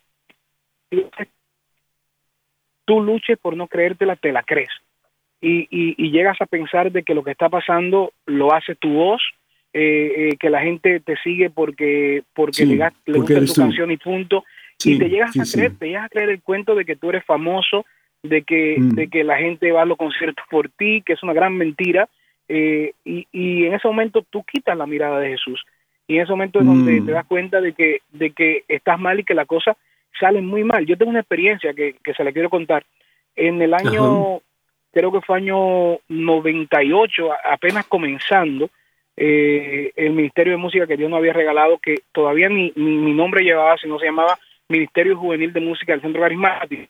[2.86, 4.70] tú luches por no creértela, te la crees.
[5.42, 8.90] Y, y, y, llegas a pensar de que lo que está pasando lo hace tu
[8.90, 9.22] voz
[9.72, 14.44] eh, eh, que la gente te sigue porque porque le, gusta tu canción y punto.
[14.84, 17.24] Y te llegas a creer te llegas a creer el cuento de que tú eres
[17.26, 17.86] famoso
[18.24, 18.90] de que mm.
[18.96, 22.10] de que la gente va a los conciertos por ti que es una gran mentira
[22.48, 25.64] eh, y, y en ese momento tú quitas la mirada de Jesús.
[26.08, 27.06] Y en ese momento es donde mm.
[27.06, 29.78] te das cuenta de que de que estás mal y que la cosa
[30.20, 30.86] sale muy mal.
[30.86, 32.86] Yo tengo una experiencia que, que se la quiero contar.
[33.36, 34.42] En el año
[34.92, 38.72] creo que fue año 98 apenas comenzando
[39.22, 43.44] eh, el Ministerio de Música que Dios nos había regalado, que todavía ni, mi nombre
[43.44, 46.84] llevaba, sino se llamaba Ministerio Juvenil de Música del Centro Carismático.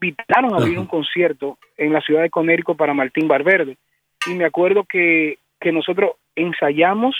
[0.00, 3.76] Invitaron a abrir un concierto en la ciudad de Conérico para Martín Barverde.
[4.26, 7.14] Y me acuerdo que, que nosotros ensayamos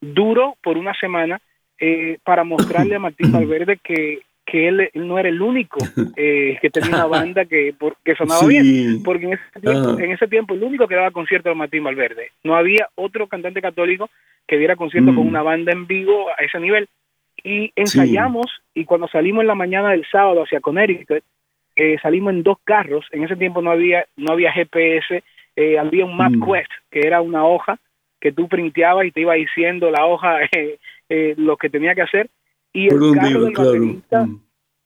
[0.00, 1.38] duro por una semana
[1.78, 5.78] eh, para mostrarle a Martín Valverde que, que él, no era el único
[6.16, 10.26] eh, que tenía una banda que, que sonaba bien, porque en ese, tiempo, en ese
[10.26, 12.32] tiempo el único que daba concierto era Martín Valverde.
[12.42, 14.10] No había otro cantante católico
[14.48, 15.28] que diera concierto con mm.
[15.28, 16.88] una banda en vivo a ese nivel.
[17.44, 21.22] Y ensayamos y cuando salimos en la mañana del sábado hacia Connecticut,
[21.76, 23.06] eh, salimos en dos carros.
[23.12, 25.22] En ese tiempo no había no había GPS,
[25.56, 26.90] eh, había un MapQuest, mm.
[26.90, 27.78] que era una hoja
[28.20, 30.40] que tú printeabas y te iba diciendo la hoja
[31.36, 32.28] lo que tenía que hacer
[32.72, 34.40] y el carro del baterista, mm.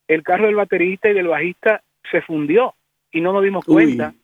[0.09, 2.75] el carro del baterista y del bajista se fundió
[3.13, 4.15] y no nos dimos cuenta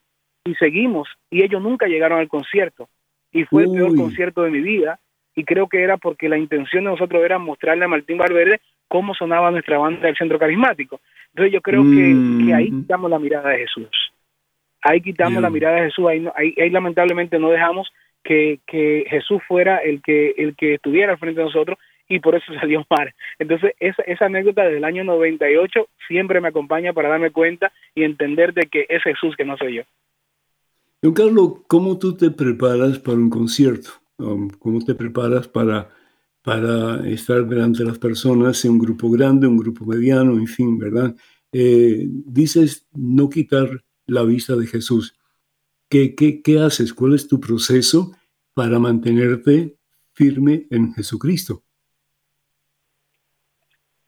[0.44, 1.08] y seguimos.
[1.30, 2.88] Y ellos nunca llegaron al concierto.
[3.32, 4.98] Y fue el peor concierto de mi vida.
[5.36, 9.14] Y creo que era porque la intención de nosotros era mostrarle a Martín Valverde cómo
[9.14, 11.00] sonaba nuestra banda del centro carismático.
[11.28, 12.82] Entonces yo creo que, ahí mm.
[12.82, 13.88] quitamos la mirada de Jesús.
[14.82, 17.92] Ahí quitamos la mirada de Jesús, ahí, ahí, lamentablemente no dejamos
[18.24, 21.78] que, que Jesús fuera el que, el que estuviera al frente de nosotros
[22.10, 23.14] y por eso salió mal.
[23.38, 28.52] Entonces, esa, esa anécdota del año 98 siempre me acompaña para darme cuenta y entender
[28.52, 29.82] de que es Jesús que no soy yo.
[31.00, 33.90] Don Carlos, ¿cómo tú te preparas para un concierto?
[34.18, 35.88] Um, ¿Cómo te preparas para,
[36.42, 40.78] para estar delante de las personas en un grupo grande, un grupo mediano, en fin,
[40.78, 41.16] ¿verdad?
[41.52, 45.14] Eh, dices no quitar la vista de Jesús.
[45.88, 46.92] ¿Qué, qué, ¿Qué haces?
[46.92, 48.12] ¿Cuál es tu proceso
[48.52, 49.78] para mantenerte
[50.12, 51.64] firme en Jesucristo?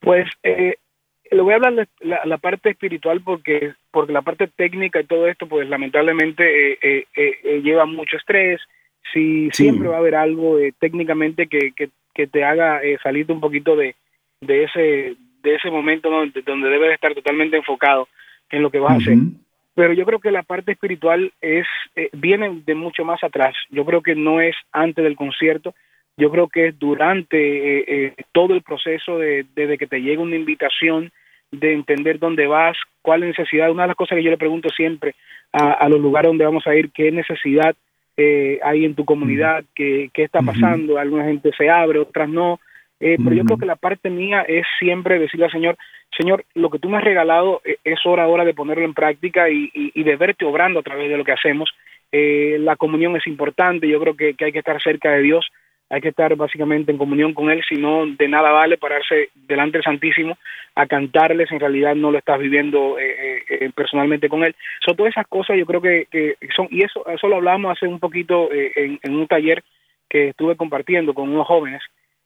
[0.02, 0.76] Pues eh,
[1.30, 5.46] le voy a hablar la, parte espiritual porque porque la parte técnica y todo esto,
[5.46, 8.60] pues lamentablemente eh, eh, lleva mucho estrés.
[9.12, 13.94] Si siempre va a haber algo técnicamente que, que, te haga salirte un poquito de,
[14.40, 18.08] de ese de ese momento donde, donde debes estar totalmente enfocado
[18.50, 19.16] en lo que vas a hacer.
[19.74, 21.66] Pero yo creo que la parte espiritual es
[22.12, 23.54] viene de mucho más atrás.
[23.70, 25.74] Yo creo que no es antes del concierto,
[26.16, 30.36] yo creo que durante eh, eh, todo el proceso de, desde que te llega una
[30.36, 31.10] invitación,
[31.50, 33.70] de entender dónde vas, cuál es la necesidad.
[33.70, 35.14] Una de las cosas que yo le pregunto siempre
[35.52, 37.76] a, los lugares donde vamos a ir, qué necesidad
[38.16, 40.96] eh, hay en tu comunidad, qué, qué está pasando.
[40.96, 42.58] Alguna gente se abre, otras no.
[43.04, 45.76] Eh, pero yo creo que la parte mía es siempre decirle al Señor,
[46.16, 49.50] Señor, lo que tú me has regalado eh, es hora ahora de ponerlo en práctica
[49.50, 51.70] y, de verte obrando a través de lo que hacemos.
[52.12, 55.50] Eh, la comunión es importante, yo creo que, hay que estar cerca de Dios,
[55.92, 59.78] hay que estar básicamente en comunión con Él, si no, de nada vale pararse delante
[59.78, 60.38] del Santísimo
[60.74, 62.96] a cantarles, en realidad no lo estás viviendo
[63.74, 64.56] personalmente con Él.
[64.84, 66.06] Son todas esas cosas, yo creo que,
[66.56, 69.62] son, y eso, eso lo hablamos hace un poquito en un taller
[70.08, 71.82] que estuve compartiendo con unos jóvenes,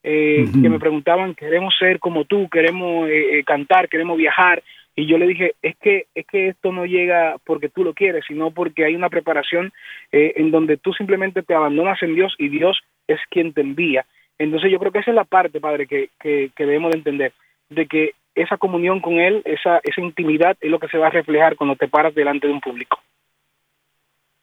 [0.09, 4.63] eh, que me preguntaban, queremos ser como tú, queremos eh, eh, cantar, queremos viajar,
[4.95, 8.25] y yo le dije, es que, es que esto no llega porque tú lo quieres,
[8.29, 9.73] sino porque hay una preparación
[10.13, 14.07] en donde tú simplemente te abandonas en Dios y Dios es quien te envía.
[14.39, 17.33] Entonces yo creo que esa es la parte, Padre, que, que, debemos de entender,
[17.71, 21.11] de que esa comunión con Él, esa, esa intimidad es lo que se va a
[21.11, 22.99] reflejar cuando te paras delante de un público.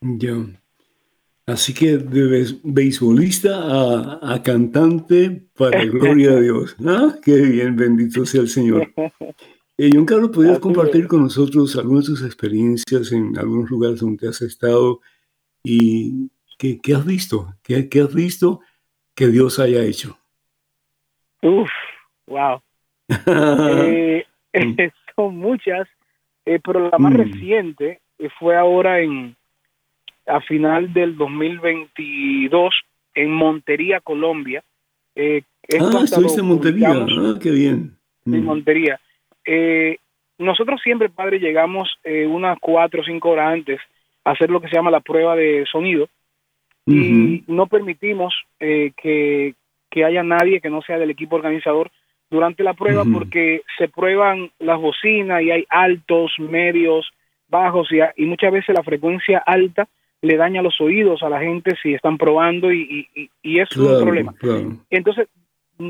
[0.00, 0.46] Yo,
[1.46, 3.50] Así que de beisbolista
[4.22, 6.74] a, cantante para gloria a Dios.
[6.86, 7.14] ¿Ah?
[7.22, 8.90] Qué bien, bendito sea el Señor.
[9.76, 14.28] Eh, John Carlos, ¿podrías compartir con nosotros algunas de tus experiencias en algunos lugares donde
[14.28, 15.00] has estado
[15.62, 16.30] y
[16.82, 17.54] qué, has visto?
[17.62, 18.60] ¿Qué, has visto
[19.14, 20.18] que Dios haya hecho?
[21.42, 21.70] Uf,
[22.26, 22.60] wow.
[23.26, 24.24] eh,
[25.16, 25.88] son muchas,
[26.44, 27.16] eh, pero la más mm.
[27.16, 28.00] reciente
[28.38, 29.36] fue ahora en,
[30.26, 32.74] a final del 2022
[33.14, 34.62] en Montería, Colombia.
[35.14, 35.42] Eh,
[35.80, 37.96] ah, estuviste en Montería, ah, qué bien.
[38.26, 38.44] En mm.
[38.44, 39.00] Montería.
[39.44, 39.98] Eh,
[40.38, 43.80] nosotros siempre, padre, llegamos eh, unas cuatro o cinco horas antes
[44.24, 46.08] a hacer lo que se llama la prueba de sonido
[46.86, 49.54] y no permitimos eh, que,
[49.90, 51.90] que, haya nadie que no sea del equipo organizador
[52.30, 57.10] durante la prueba porque se prueban las bocinas y hay altos, medios,
[57.48, 59.88] bajos y, y muchas veces la frecuencia alta
[60.20, 63.08] le daña los oídos a la gente si están probando y,
[63.42, 64.34] y, es un problema.
[64.90, 65.28] Entonces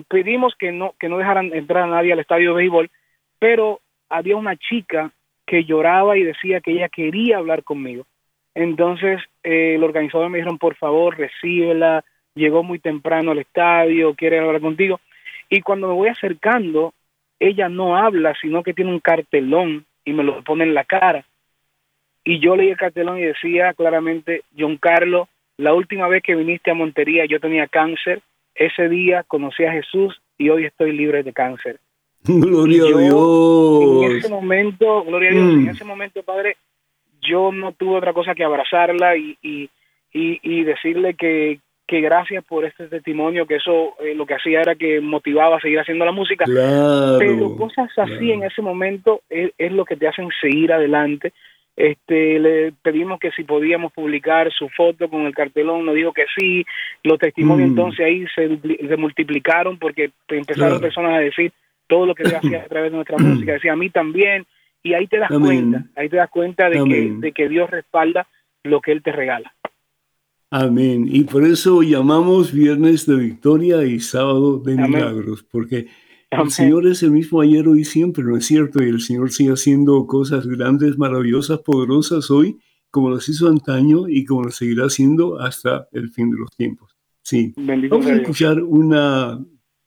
[0.08, 2.90] pedimos que no que no dejaran entrar a nadie al estadio de béisbol,
[3.38, 5.12] pero había una chica
[5.46, 8.06] que lloraba y decía que ella quería hablar conmigo.
[8.54, 14.38] Entonces eh, el organizador me dijeron, por favor, recíbela, llegó muy temprano al estadio, quiere
[14.38, 15.00] hablar contigo.
[15.48, 16.94] Y cuando me voy acercando,
[17.38, 21.24] ella no habla, sino que tiene un cartelón y me lo pone en la cara
[22.24, 26.70] y yo leí el cartelón y decía claramente, John Carlos, la última vez que viniste
[26.70, 28.22] a Montería yo tenía cáncer,
[28.54, 31.78] ese día conocí a Jesús y hoy estoy libre de cáncer.
[32.24, 34.04] Gloria a Dios.
[34.04, 35.68] En ese momento, gloria a Dios, en mm.
[35.68, 36.56] ese momento, Padre,
[37.26, 39.70] yo no tuve otra cosa que abrazarla y, y,
[40.12, 44.74] y, decirle que, que gracias por este testimonio, que eso eh, lo que hacía era
[44.74, 46.44] que motivaba a seguir haciendo la música.
[46.46, 51.32] Pero cosas así en ese momento es, es, lo que te hacen seguir adelante.
[51.76, 56.24] Este, le pedimos que si podíamos publicar su foto con el cartelón, nos dijo que
[56.38, 56.64] sí,
[57.02, 57.72] los testimonios mm.
[57.72, 61.52] entonces ahí se, multiplicaron porque empezaron personas a decir
[61.88, 64.46] todo lo que se hacía a través de nuestra música, decía a mí también,
[64.84, 68.28] y ahí te das cuenta, ahí te das cuenta de que, de que Dios respalda
[68.62, 69.52] lo que Él te regala.
[70.50, 71.08] Amén.
[71.10, 75.88] Y por eso llamamos viernes de victoria y sábado de milagros, porque
[76.30, 78.82] el Señor es el mismo ayer, hoy y siempre, ¿no es cierto?
[78.82, 82.58] Y el Señor sigue haciendo cosas grandes, maravillosas, poderosas hoy,
[82.90, 86.96] como las hizo antaño y como las seguirá haciendo hasta el fin de los tiempos.
[87.22, 87.54] Sí.
[87.56, 89.44] Vamos a escuchar una,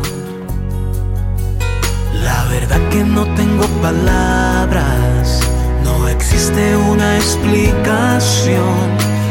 [2.23, 5.41] La verdad que no tengo palabras,
[5.83, 8.89] no existe una explicación,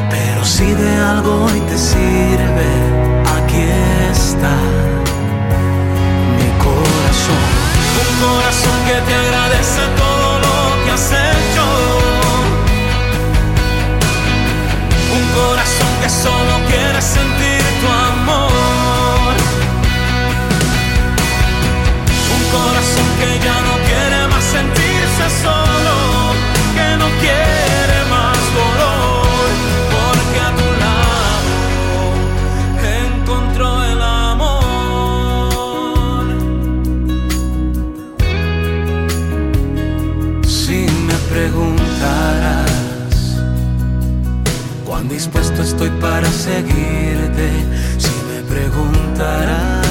[0.10, 2.68] pero si de algo hoy te sirve,
[3.38, 3.62] aquí
[4.12, 4.83] está.
[8.24, 11.66] Corazón que te agradece todo lo que has hecho.
[15.18, 19.34] Un corazón que solo quiere sentir tu amor.
[22.36, 25.96] Un corazón que ya no quiere más sentirse solo,
[26.76, 27.63] que no quiere
[45.14, 47.48] dispuesto estoy para seguirte,
[48.00, 49.84] si me preguntarás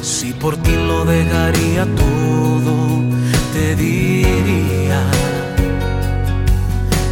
[0.00, 3.02] si por ti lo dejaría todo,
[3.52, 5.02] te diría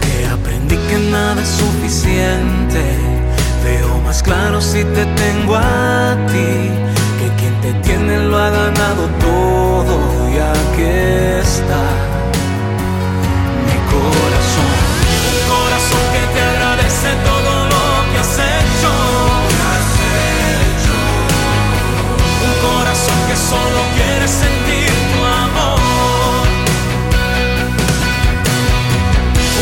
[0.02, 2.82] que aprendí que nada es suficiente.
[3.64, 6.70] Veo más claro si te tengo a ti,
[7.18, 9.94] que quien te tiene lo ha ganado todo
[10.32, 10.84] y aquí
[11.42, 11.93] está
[23.28, 25.80] que solo quiere sentir tu amor.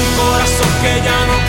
[0.00, 1.41] Un corazón que ya no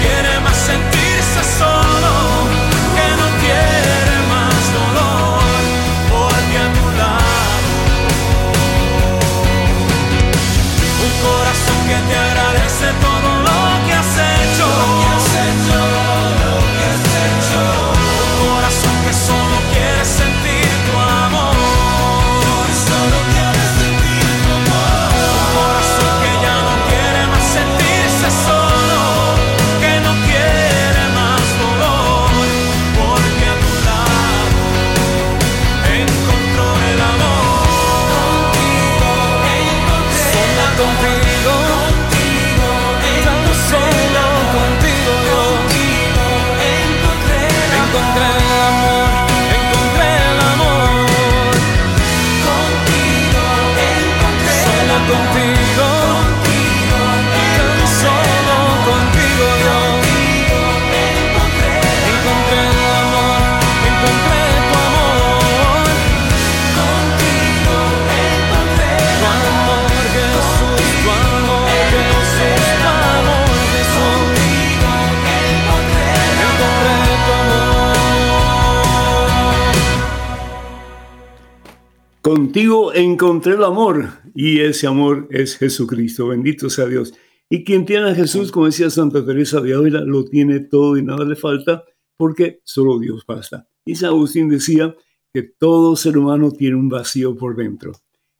[83.23, 86.27] encontré el amor y ese amor es Jesucristo.
[86.27, 87.13] Bendito sea Dios.
[87.49, 91.03] Y quien tiene a Jesús, como decía Santa Teresa de Ávila, lo tiene todo y
[91.03, 91.85] nada le falta
[92.17, 93.65] porque solo Dios basta.
[93.85, 94.93] Y San Agustín decía
[95.33, 97.93] que todo ser humano tiene un vacío por dentro.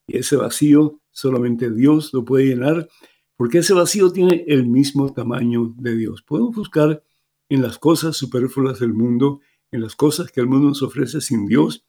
[0.06, 2.90] Y ese vacío solamente Dios lo puede llenar
[3.38, 6.24] porque ese vacío tiene el mismo tamaño de Dios.
[6.24, 7.02] Podemos buscar
[7.48, 9.40] en las cosas superfluas del mundo,
[9.72, 11.86] en las cosas que el mundo nos ofrece sin Dios,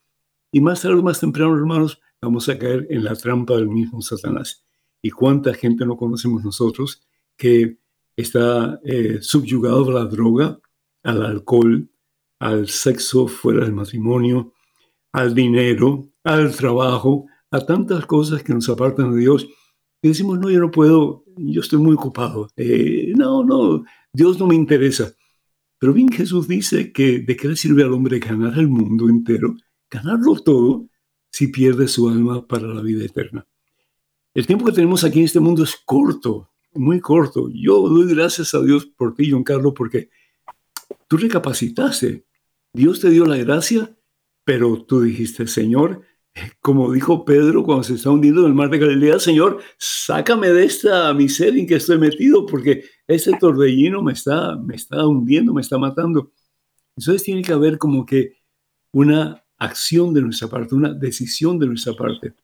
[0.53, 4.03] y más tarde o más temprano, hermanos, vamos a caer en la trampa del mismo
[4.03, 4.65] Satanás.
[5.03, 7.03] ¿Y cuánta gente no conocemos nosotros
[7.37, 7.79] que
[8.17, 10.59] está eh, subyugado a la droga,
[11.03, 11.89] al alcohol,
[12.39, 14.55] al sexo fuera del matrimonio,
[15.13, 19.47] al dinero, al trabajo, a tantas cosas que nos apartan de Dios?
[20.01, 22.49] Y decimos, no, yo no puedo, yo estoy muy ocupado.
[22.57, 25.13] Eh, no, no, Dios no me interesa.
[25.79, 29.55] Pero bien Jesús dice que de qué le sirve al hombre ganar el mundo entero,
[29.91, 30.89] ganarlo todo,
[31.35, 33.45] si pierde su alma para la vida eterna.
[34.35, 37.49] El tiempo que tenemos aquí en este mundo es corto, muy corto.
[37.53, 40.11] Yo doy gracias a Dios por ti, John Carlos, porque
[41.09, 42.25] tú recapacitaste.
[42.73, 43.99] Dios te dio la gracia,
[44.45, 46.03] pero tú dijiste, Señor,
[46.61, 50.67] como dijo Pedro cuando se está hundiendo en el mar de Galilea, Señor, sácame de
[50.67, 55.63] esta miseria en que estoy metido, porque este torbellino me está, me está hundiendo, me
[55.63, 56.31] está matando.
[56.97, 58.37] Entonces tiene que haber como que
[58.93, 62.35] una acción de nuestra parte, una decisión de nuestra parte.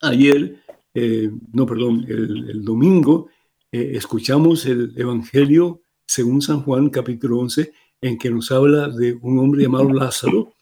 [0.00, 0.62] Ayer,
[0.94, 3.28] eh, no, perdón, el, domingo,
[3.70, 9.38] eh, escuchamos el Evangelio según San Juan capítulo 11, en que nos habla de un
[9.38, 10.52] hombre llamado Lázaro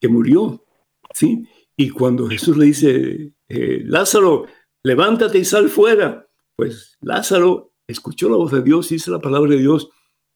[0.00, 0.64] que murió,
[1.12, 1.46] ¿sí?
[1.76, 4.46] Y cuando Jesús le dice, eh, Lázaro,
[4.82, 6.26] levántate y sal fuera,
[6.56, 9.90] pues Lázaro escuchó la voz de Dios, dice la palabra de Dios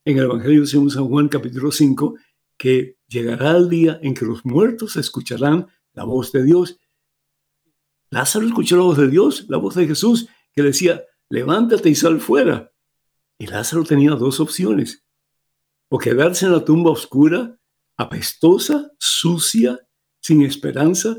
[0.04, 2.14] en el Evangelio según San Juan capítulo 5,
[2.56, 6.78] que llegará el día en que los muertos escucharán la voz de Dios.
[8.10, 12.20] Lázaro escuchó la voz de Dios, la voz de Jesús, que decía, levántate y sal
[12.20, 12.72] fuera.
[13.38, 15.04] Y Lázaro tenía dos opciones,
[15.88, 17.58] o quedarse en la tumba oscura,
[17.96, 19.78] apestosa, sucia,
[20.20, 21.16] sin esperanza,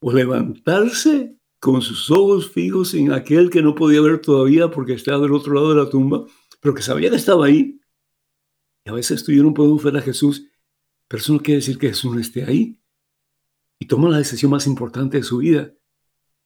[0.00, 5.18] o levantarse con sus ojos fijos en aquel que no podía ver todavía porque estaba
[5.18, 6.24] del otro lado de la tumba,
[6.60, 7.78] pero que sabía que estaba ahí.
[8.84, 10.49] Y a veces tú yo no podemos ver a Jesús,
[11.10, 12.78] pero eso no quiere decir que Jesús no esté ahí.
[13.80, 15.74] Y toma la decisión más importante de su vida,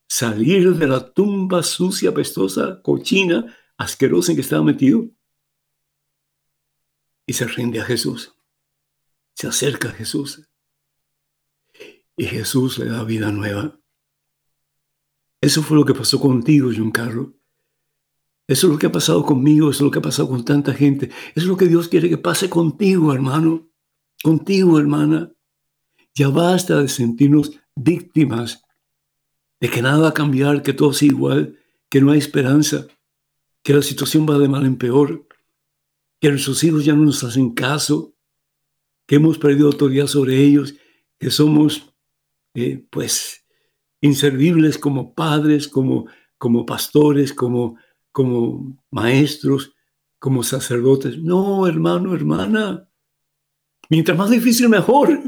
[0.09, 5.11] salir de la tumba sucia, pestosa, cochina, asquerosa en que estaba metido
[7.27, 8.35] y se rinde a Jesús.
[9.35, 10.49] Se acerca a Jesús.
[12.17, 13.79] Y Jesús le da vida nueva.
[15.43, 17.33] Eso fue lo que pasó contigo, John Carlos.
[18.47, 20.73] Eso es lo que ha pasado conmigo, eso es lo que ha pasado con tanta
[20.73, 21.11] gente.
[21.35, 23.74] Eso es lo que Dios quiere que pase contigo, hermano.
[24.25, 25.31] Contigo, hermana.
[26.15, 28.65] Ya basta de sentirnos víctimas
[29.61, 31.59] de que nada va a cambiar, que todo es igual,
[31.91, 32.87] que no hay esperanza,
[33.63, 35.27] que la situación va de mal en peor
[36.25, 38.15] que nuestros hijos ya no nos hacen caso,
[39.07, 40.75] que hemos perdido autoridad sobre ellos,
[41.19, 41.93] que somos,
[42.55, 43.45] eh, pues,
[44.01, 46.07] inservibles como padres, como,
[46.39, 47.77] como pastores, como,
[48.11, 49.75] como maestros,
[50.19, 51.19] como sacerdotes.
[51.19, 52.89] No, hermano, hermana.
[53.91, 55.21] Mientras más difícil, mejor.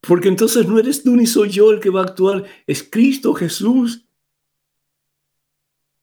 [0.00, 3.34] Porque entonces no eres tú ni soy yo el que va a actuar, es Cristo
[3.34, 4.06] Jesús,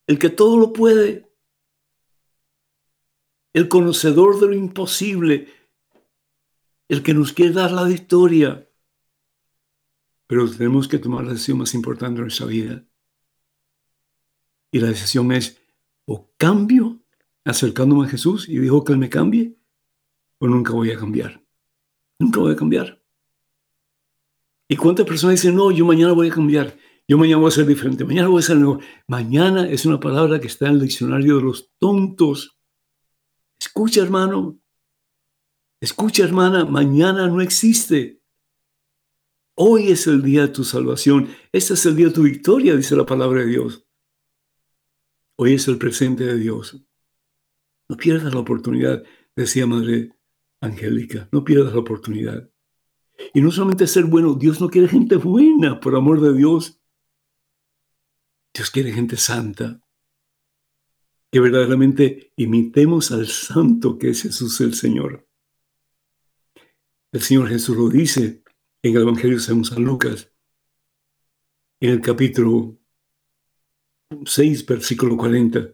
[0.07, 1.29] el que todo lo puede
[3.53, 5.47] el conocedor de lo imposible,
[6.87, 8.69] el que nos quiere dar la victoria.
[10.27, 12.85] Pero tenemos que tomar la decisión más importante de nuestra vida.
[14.71, 15.59] Y la decisión es,
[16.05, 16.99] o cambio
[17.43, 19.58] acercándome a Jesús y dijo que Él me cambie,
[20.39, 21.43] o nunca voy a cambiar.
[22.17, 23.01] Nunca voy a cambiar.
[24.67, 26.77] ¿Y cuántas personas dicen, no, yo mañana voy a cambiar,
[27.07, 28.79] yo mañana voy a ser diferente, mañana voy a ser nuevo?
[29.07, 32.57] Mañana es una palabra que está en el diccionario de los tontos.
[33.59, 34.59] Escucha, hermano.
[35.81, 38.21] Escucha, hermana, mañana no existe.
[39.55, 41.29] Hoy es el día de tu salvación.
[41.51, 43.85] Este es el día de tu victoria, dice la palabra de Dios.
[45.35, 46.77] Hoy es el presente de Dios.
[47.87, 49.03] No pierdas la oportunidad,
[49.35, 50.18] decía Madre
[50.61, 51.29] Angélica.
[51.31, 52.49] No pierdas la oportunidad.
[53.33, 56.79] Y no solamente ser bueno, Dios no quiere gente buena, por amor de Dios.
[58.53, 59.81] Dios quiere gente santa
[61.31, 65.27] que verdaderamente imitemos al santo que es Jesús el Señor.
[67.11, 68.43] El Señor Jesús lo dice
[68.81, 70.31] en el Evangelio según San Lucas,
[71.79, 72.77] en el capítulo
[74.25, 75.73] 6, versículo 40.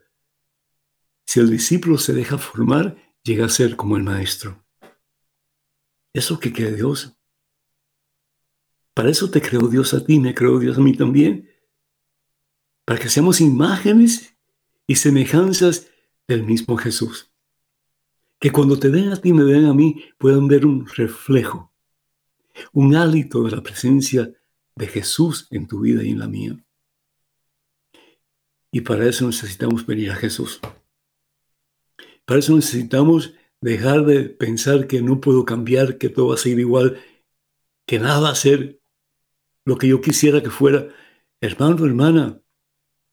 [1.26, 4.65] Si el discípulo se deja formar, llega a ser como el maestro.
[6.16, 7.14] Eso que quiere Dios.
[8.94, 11.50] Para eso te creó Dios a ti, me creó Dios a mí también.
[12.86, 14.34] Para que seamos imágenes
[14.88, 15.90] y semejanzas
[16.26, 17.30] del mismo Jesús.
[18.40, 21.74] Que cuando te ven a ti, me ven a mí, puedan ver un reflejo,
[22.72, 24.32] un hálito de la presencia
[24.74, 26.58] de Jesús en tu vida y en la mía.
[28.72, 30.62] Y para eso necesitamos venir a Jesús.
[32.24, 36.60] Para eso necesitamos dejar de pensar que no puedo cambiar, que todo va a ser
[36.60, 37.00] igual,
[37.86, 38.82] que nada va a ser
[39.66, 40.88] lo que yo quisiera que fuera.
[41.42, 42.42] Hermano, hermana,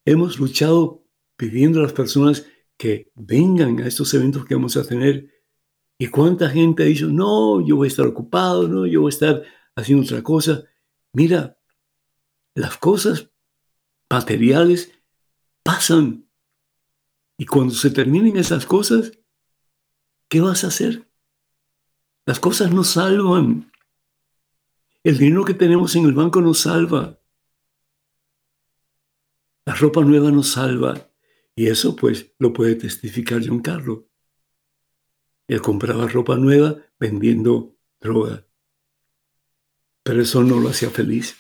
[0.05, 1.05] hemos luchado
[1.37, 5.31] pidiendo a las personas que vengan a estos eventos que vamos a tener.
[5.99, 9.15] ¿Y cuánta gente ha dicho, no, yo voy a estar ocupado, no, yo voy a
[9.15, 9.43] estar
[9.77, 10.65] haciendo otra cosa?
[11.13, 11.57] Mira,
[12.55, 13.31] las cosas
[14.11, 14.93] materiales
[15.63, 16.29] pasan.
[17.39, 19.13] Y cuando se terminen esas cosas,
[20.33, 21.07] ¿qué vas a hacer?
[22.25, 23.71] Las cosas nos salvan.
[25.05, 27.21] El dinero que tenemos en el banco nos salva.
[29.67, 31.11] La ropa nueva nos salva.
[31.55, 34.05] Y eso pues lo puede testificar John Carlos.
[35.49, 38.47] Él compraba ropa nueva vendiendo droga.
[40.03, 41.37] Pero eso no lo hacía feliz.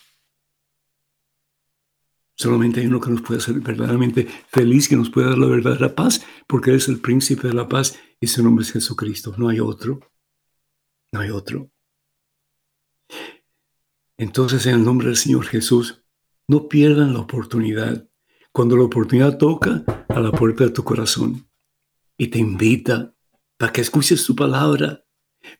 [2.43, 5.95] Solamente hay uno que nos puede hacer verdaderamente feliz, que nos puede dar la verdadera
[5.95, 9.32] paz, porque Él es el príncipe de la paz y su nombre es Jesucristo.
[9.38, 10.01] No hay otro.
[11.12, 11.70] No hay otro.
[14.18, 16.03] Entonces, en el nombre del Señor Jesús,
[16.49, 18.09] no pierdan la oportunidad.
[18.51, 21.49] Cuando la oportunidad toca, a la puerta de tu corazón
[22.18, 23.14] y te invita
[23.57, 25.05] para que escuches su palabra,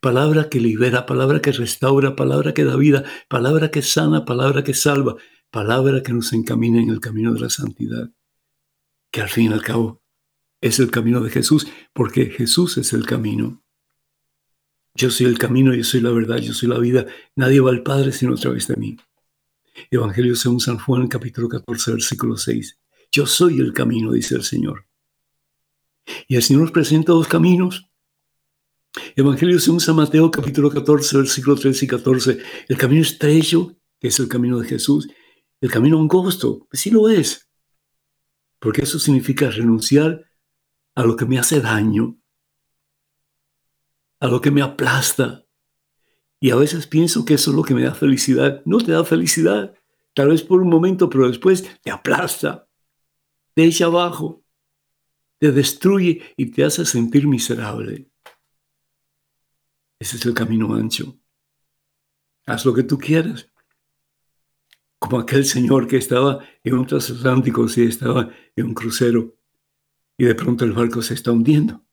[0.01, 4.75] palabra que libera, palabra que restaura, palabra que da vida, palabra que sana, palabra que
[4.75, 5.17] salva,
[5.53, 8.11] palabra que nos encamina en el camino de la santidad,
[9.13, 10.03] que al fin y al cabo
[10.61, 13.63] es el camino de Jesús, porque Jesús es el camino.
[14.95, 17.07] Yo soy el camino, yo soy la verdad, yo soy la vida.
[17.37, 18.97] Nadie va al Padre sino a través de mí.
[19.91, 22.79] Evangelio según San Juan, capítulo 14, versículo 6.
[23.11, 24.87] Yo soy el camino, dice el Señor.
[26.29, 27.87] Y el Señor nos presenta dos caminos.
[29.17, 32.39] Evangelio según San Mateo, capítulo 14, versículo 13 y 14.
[32.69, 35.09] El camino estrecho que es el camino de Jesús,
[35.63, 37.49] el camino angosto, sí lo es,
[38.59, 40.29] porque eso significa renunciar
[40.97, 42.19] a lo que me hace daño,
[44.19, 45.47] a lo que me aplasta.
[46.41, 48.61] Y a veces pienso que eso es lo que me da felicidad.
[48.65, 49.73] No te da felicidad,
[50.15, 52.69] tal vez por un momento, pero después te aplasta,
[53.55, 54.45] te echa abajo,
[55.39, 58.11] te destruye y te hace sentir miserable.
[60.01, 61.17] Ese es el camino ancho.
[62.47, 63.52] Haz lo que tú quieras.
[65.03, 69.35] Como aquel señor que estaba en un transatlántico, si estaba en un crucero,
[70.17, 71.85] y de pronto el barco se está hundiendo.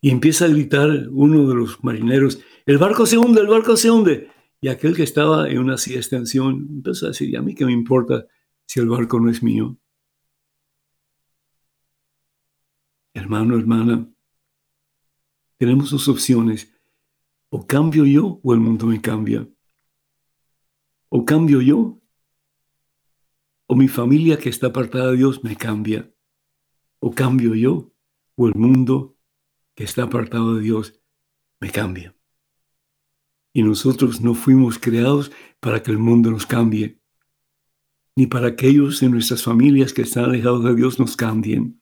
[0.00, 3.90] Y empieza a gritar uno de los marineros, el barco se hunde, el barco se
[3.90, 4.30] hunde.
[4.62, 7.66] Y aquel que estaba en una silla extensión empezó a decir, ¿y a mí qué
[7.66, 8.26] me importa
[8.64, 9.76] si el barco no es mío?
[13.12, 14.10] Hermano, hermana,
[15.58, 16.72] tenemos dos opciones.
[17.50, 19.46] O cambio yo o el mundo me cambia.
[21.10, 22.00] O cambio yo
[23.66, 26.12] o mi familia que está apartada de Dios me cambia.
[26.98, 27.92] O cambio yo
[28.36, 29.16] o el mundo
[29.74, 31.00] que está apartado de Dios
[31.60, 32.16] me cambia.
[33.52, 37.00] Y nosotros no fuimos creados para que el mundo nos cambie,
[38.14, 41.80] ni para aquellos de nuestras familias que están alejados de Dios nos cambien.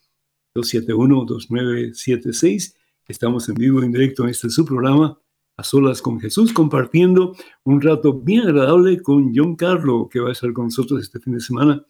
[0.55, 2.75] 205-271-2976.
[3.07, 5.17] Estamos en vivo en directo en este su programa,
[5.57, 10.33] A Solas con Jesús, compartiendo un rato bien agradable con John Carlo, que va a
[10.33, 11.83] estar con nosotros este fin de semana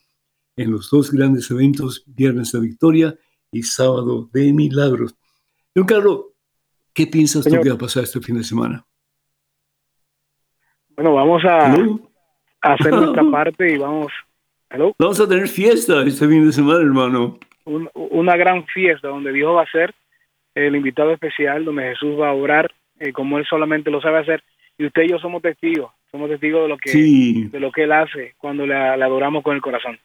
[0.57, 3.18] en los dos grandes eventos, Viernes de Victoria
[3.51, 5.16] y sábado de milagros.
[5.74, 6.26] Don Carlos,
[6.93, 8.87] ¿qué piensas tú que va a pasar este fin de semana?
[10.99, 11.72] Bueno, vamos a,
[12.61, 14.11] hacer nuestra parte y vamos.
[14.99, 17.38] Vamos a tener fiesta este fin de semana, hermano.
[17.64, 19.94] una gran fiesta donde Dios va a ser
[20.57, 24.42] el invitado especial, donde Jesús va a obrar eh, como Él solamente lo sabe hacer.
[24.76, 26.90] Y usted y yo somos testigos, somos testigos de lo que,
[27.49, 30.01] de lo que Él hace cuando le adoramos con el corazón.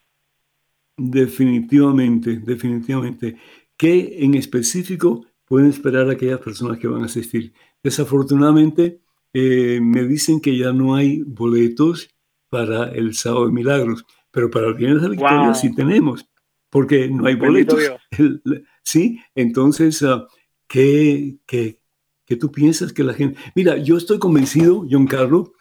[0.95, 3.35] Definitivamente, definitivamente.
[3.75, 7.51] ¿Qué en específico pueden esperar aquellas personas que van a asistir?
[7.81, 8.99] Desafortunadamente,
[9.33, 12.09] eh, me dicen que ya no hay boletos
[12.49, 16.25] para el sábado de milagros, pero para el viernes de victoria sí tenemos,
[16.69, 17.79] porque no hay boletos.
[18.83, 20.27] sí, entonces, uh,
[20.67, 21.79] ¿qué, qué,
[22.25, 23.39] qué tú piensas que la gente...
[23.55, 25.51] Mira, yo estoy convencido, John Carlos,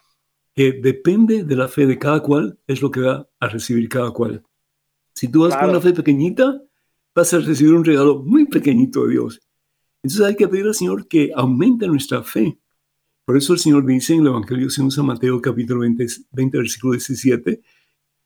[0.55, 4.11] que depende de la fe de cada cual, es lo que va a recibir cada
[4.11, 4.43] cual.
[5.15, 6.63] Si tú vas con una fe pequeñita,
[7.15, 9.41] vas a recibir un regalo muy pequeñito de Dios.
[10.03, 12.59] Entonces hay que pedir al Señor que aumente nuestra fe.
[13.25, 16.93] Por eso el Señor dice en el Evangelio según San Mateo capítulo 20, 20 versículo
[16.95, 17.63] 17,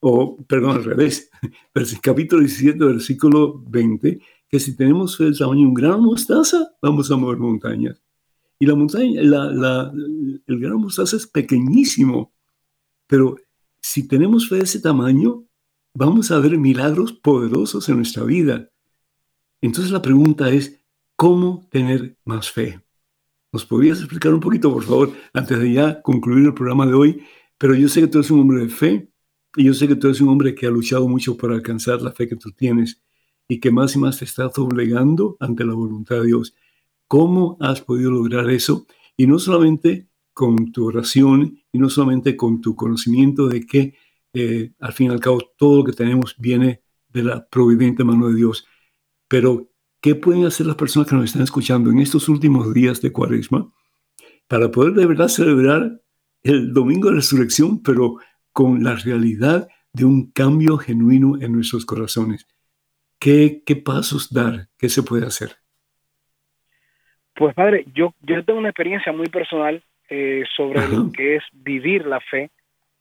[0.00, 1.30] o perdón, al revés,
[2.02, 7.10] capítulo 17 versículo 20, que si tenemos fe del tamaño de un grano mostaza, vamos
[7.10, 8.00] a mover montañas.
[8.58, 12.32] Y la montaña, el grano mostaza es pequeñísimo,
[13.06, 13.36] pero
[13.82, 15.44] si tenemos fe de ese tamaño,
[15.92, 18.70] vamos a ver milagros poderosos en nuestra vida.
[19.60, 20.80] Entonces la pregunta es,
[21.16, 22.85] ¿cómo tener más fe?
[23.56, 27.22] ¿Nos podrías explicar un poquito, por favor, antes de ya concluir el programa de hoy?
[27.56, 29.08] Pero yo sé que tú eres un hombre de fe
[29.56, 32.12] y yo sé que tú eres un hombre que ha luchado mucho para alcanzar la
[32.12, 33.02] fe que tú tienes
[33.48, 36.54] y que más y más te estás doblegando ante la voluntad de Dios.
[37.08, 38.86] ¿Cómo has podido lograr eso?
[39.16, 43.94] Y no solamente con tu oración y no solamente con tu conocimiento de que
[44.34, 48.28] eh, al fin y al cabo todo lo que tenemos viene de la providente mano
[48.28, 48.66] de Dios.
[49.28, 49.70] Pero,
[50.06, 53.72] ¿qué pueden hacer las personas que nos están escuchando en estos últimos días de Cuaresma
[54.46, 56.00] para poder de verdad celebrar
[56.44, 58.18] el domingo de resurrección, pero
[58.52, 62.46] con la realidad de un cambio genuino en nuestros corazones?
[63.18, 64.68] ¿Qué, qué pasos dar?
[64.78, 65.56] ¿Qué se puede hacer?
[67.34, 72.06] Pues padre, yo, yo tengo una experiencia muy personal eh, sobre lo que es vivir
[72.06, 72.52] la fe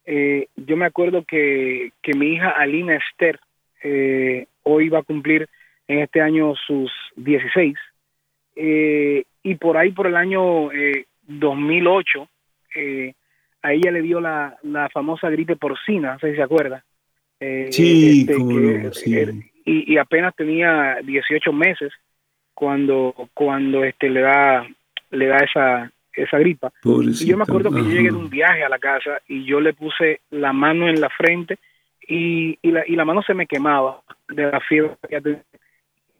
[0.06, 3.38] eh, yo me acuerdo que, que mi hija Alina Esther
[3.84, 5.48] eh, hoy va a cumplir
[5.88, 7.74] en este año sus 16
[8.56, 10.70] eh, y por ahí por el año
[11.26, 12.28] 2008
[13.62, 16.84] a ella le dio la, la famosa gripe porcina, no sé si se acuerda.
[17.40, 19.34] Eh, sí, este,
[19.64, 21.92] y, y, apenas tenía 18 meses
[22.54, 24.66] cuando cuando este le da
[25.10, 26.72] le da esa esa gripa.
[26.82, 29.60] y yo me acuerdo que yo llegué de un viaje a la casa y yo
[29.60, 31.58] le puse la mano en la frente
[32.08, 34.96] y, y, la, y la mano se me quemaba de la fiebre.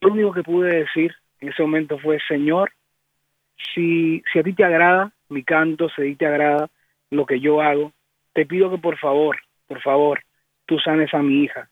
[0.07, 2.71] Lo único que pude decir en ese momento fue, Señor,
[3.75, 6.71] si, si a ti te agrada mi canto, si a ti te agrada
[7.11, 7.93] lo que yo hago,
[8.33, 9.37] te pido que por favor,
[9.67, 10.21] por favor,
[10.65, 11.69] tú sanes a mi hija.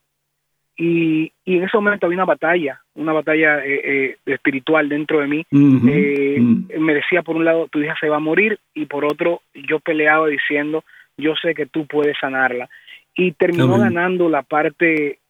[0.76, 5.28] Y, y en ese momento había una batalla, una batalla eh, eh, espiritual dentro de
[5.28, 5.46] mí.
[5.52, 6.40] Eh,
[6.76, 9.78] me decía, por un lado, tu hija se va a morir, y por otro, yo
[9.78, 10.82] peleaba diciendo,
[11.16, 12.68] yo sé que tú puedes sanarla.
[13.14, 15.20] Y terminó ganando la parte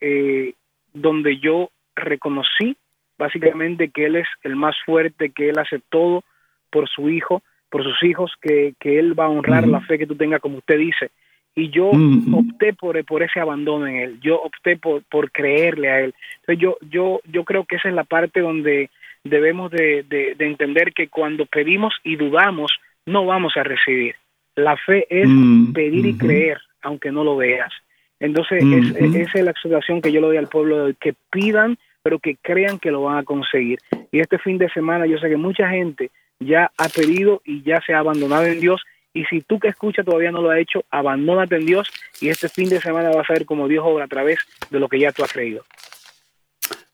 [0.94, 2.78] donde yo reconocí
[3.18, 6.24] básicamente que él es el más fuerte, que él hace todo
[6.70, 10.06] por su hijo, por sus hijos, que, que él va a honrar la fe que
[10.06, 11.10] tú tengas, como usted dice.
[11.56, 11.90] Y yo
[12.32, 16.14] opté por, por ese abandono en él, yo opté por, por creerle a él.
[16.40, 18.90] Entonces yo, yo, yo creo que esa es la parte donde
[19.22, 22.72] debemos de, de, entender que cuando pedimos y dudamos,
[23.06, 24.16] no vamos a recibir.
[24.56, 25.28] La fe es
[25.72, 27.72] pedir y creer, aunque no lo veas.
[28.20, 32.18] Entonces, esa es la exhortación que yo le doy al pueblo, de que pidan, pero
[32.18, 33.78] que crean que lo van a conseguir.
[34.12, 37.80] Y este fin de semana yo sé que mucha gente ya ha pedido y ya
[37.84, 38.82] se ha abandonado en Dios
[39.14, 41.88] y si tú que escuchas todavía no lo has hecho, abandónate en Dios
[42.20, 44.38] y este fin de semana vas a ver cómo Dios obra a través
[44.70, 45.64] de lo que ya tú has creído.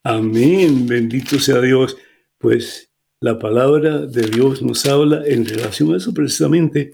[0.05, 1.97] Amén, bendito sea Dios.
[2.39, 6.93] Pues la palabra de Dios nos habla en relación a eso precisamente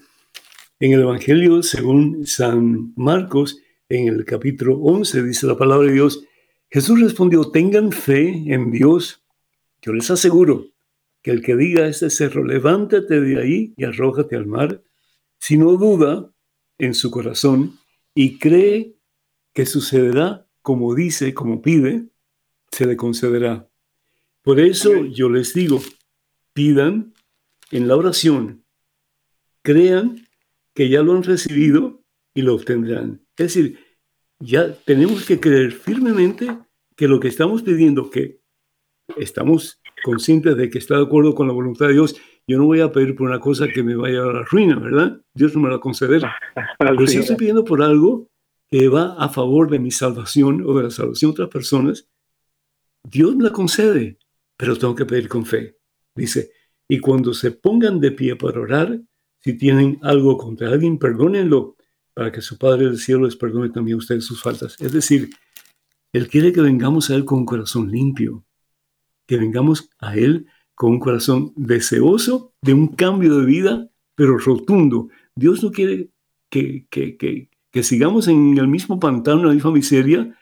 [0.81, 6.25] en el Evangelio según San Marcos, en el capítulo 11, dice la palabra de Dios,
[6.71, 9.23] Jesús respondió, tengan fe en Dios.
[9.83, 10.67] Yo les aseguro
[11.23, 14.83] que el que diga a este cerro, levántate de ahí y arrójate al mar,
[15.39, 16.31] si no duda
[16.79, 17.79] en su corazón
[18.15, 18.97] y cree
[19.53, 22.09] que sucederá como dice, como pide,
[22.73, 23.71] se le concederá.
[24.43, 25.81] Por eso yo les digo,
[26.53, 27.15] pidan
[27.71, 28.65] en la oración,
[29.63, 30.27] crean
[30.75, 32.03] que ya lo han recibido
[32.35, 33.25] y lo obtendrán.
[33.37, 33.79] Es decir,
[34.39, 36.59] ya tenemos que creer firmemente
[36.95, 38.41] que lo que estamos pidiendo, que
[39.17, 42.17] estamos conscientes de que está de acuerdo con la voluntad de Dios
[42.49, 45.21] yo no voy a pedir por una cosa que me vaya a la ruina, ¿verdad?
[45.35, 46.37] Dios no me la concederá.
[46.79, 48.29] Pero si estoy pidiendo por algo
[48.69, 52.09] que va a favor de mi salvación o de la salvación de otras personas,
[53.03, 54.19] Dios me la concede,
[54.57, 55.77] pero tengo que pedir con fe.
[56.17, 56.51] Dice,
[56.89, 59.01] y cuando se pongan de pie para orar,
[59.39, 61.76] si tienen algo contra alguien, perdónenlo,
[62.17, 64.75] para que su Padre del cielo les perdone también a ustedes sus faltas.
[64.81, 65.29] Es decir,
[66.15, 68.43] Él quiere que vengamos a Él con un corazón limpio,
[69.27, 75.11] que vengamos a Él con un corazón deseoso de un cambio de vida, pero rotundo.
[75.35, 76.09] Dios no quiere
[76.49, 80.39] que, que, que, sigamos en el mismo pantano, en la misma miseria,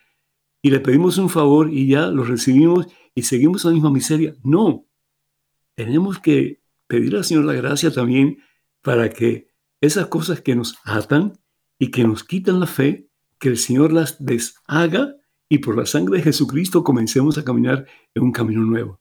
[0.62, 4.36] y le pedimos un favor y ya lo recibimos y seguimos en la misma miseria.
[4.44, 4.86] No,
[5.74, 8.38] tenemos que pedir al Señor la gracia también
[8.80, 9.48] para que
[9.80, 11.32] esas cosas que nos atan
[11.78, 13.08] y que nos quitan la fe,
[13.38, 15.16] que el Señor las deshaga
[15.48, 19.00] y por la sangre de Jesucristo comencemos a caminar en un camino nuevo.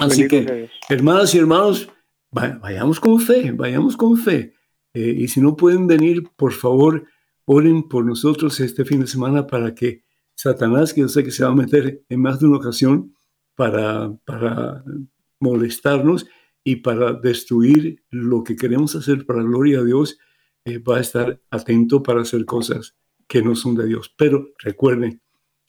[0.00, 1.88] Así que, hermanas y hermanos,
[2.30, 4.54] vayamos con fe, vayamos con fe.
[4.94, 7.06] Eh, y si no pueden venir, por favor,
[7.44, 11.44] oren por nosotros este fin de semana para que Satanás, que yo sé que se
[11.44, 13.14] va a meter en más de una ocasión
[13.54, 14.82] para, para
[15.40, 16.26] molestarnos
[16.64, 20.18] y para destruir lo que queremos hacer para la gloria de Dios,
[20.64, 22.94] eh, va a estar atento para hacer cosas
[23.26, 24.12] que no son de Dios.
[24.16, 25.20] Pero recuerden,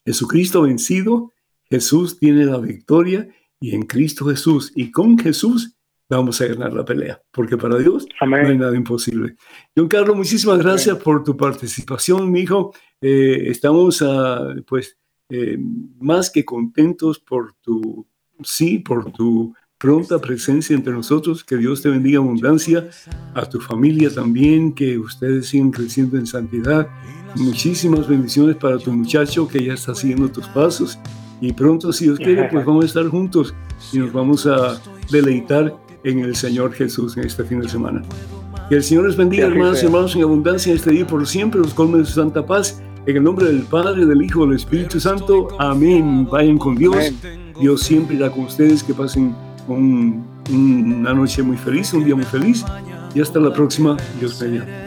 [0.04, 1.32] Jesucristo vencido,
[1.64, 3.28] Jesús tiene la victoria
[3.58, 5.76] y en Cristo Jesús y con Jesús
[6.08, 9.36] vamos a ganar la pelea, porque para Dios no hay nada imposible.
[9.74, 12.74] John Carlos, muchísimas gracias por tu participación, mi hijo.
[13.00, 15.58] Eh, estamos ah, pues eh,
[15.98, 18.06] más que contentos por tu
[18.42, 21.44] sí, por tu pronta presencia entre nosotros.
[21.44, 22.88] Que Dios te bendiga abundancia,
[23.34, 26.88] a tu familia también, que ustedes sigan creciendo en santidad.
[27.36, 30.98] Muchísimas bendiciones para tu muchacho que ya está siguiendo tus pasos
[31.40, 33.54] y pronto, si Dios quiere, pues vamos a estar juntos
[33.92, 38.02] y nos vamos a deleitar en el Señor Jesús en este fin de semana.
[38.68, 41.60] Que el Señor les bendiga, hermanas y hermanos, en abundancia en este día por siempre,
[41.60, 42.80] los colmen de su santa paz.
[43.06, 45.48] En el nombre del Padre, del Hijo, del Espíritu Santo.
[45.58, 46.26] Amén.
[46.30, 46.96] Vayan con Dios.
[47.60, 48.82] Dios siempre irá con ustedes.
[48.82, 49.34] Que pasen
[49.68, 52.64] un, una noche muy feliz, un día muy feliz
[53.14, 53.96] y hasta la próxima.
[54.18, 54.84] Dios mediante.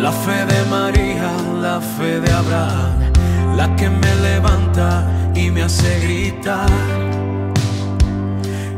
[0.00, 1.30] La fe de María,
[1.60, 3.12] la fe de Abraham,
[3.56, 6.70] la que me levanta y me hace gritar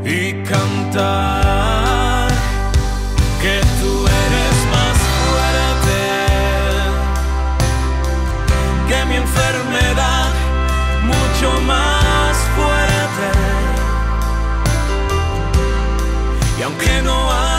[0.05, 2.29] y cantar
[3.43, 6.01] que tú eres más fuerte
[8.89, 10.31] que mi enfermedad,
[11.05, 11.98] mucho más.
[16.69, 17.58] aunque no haya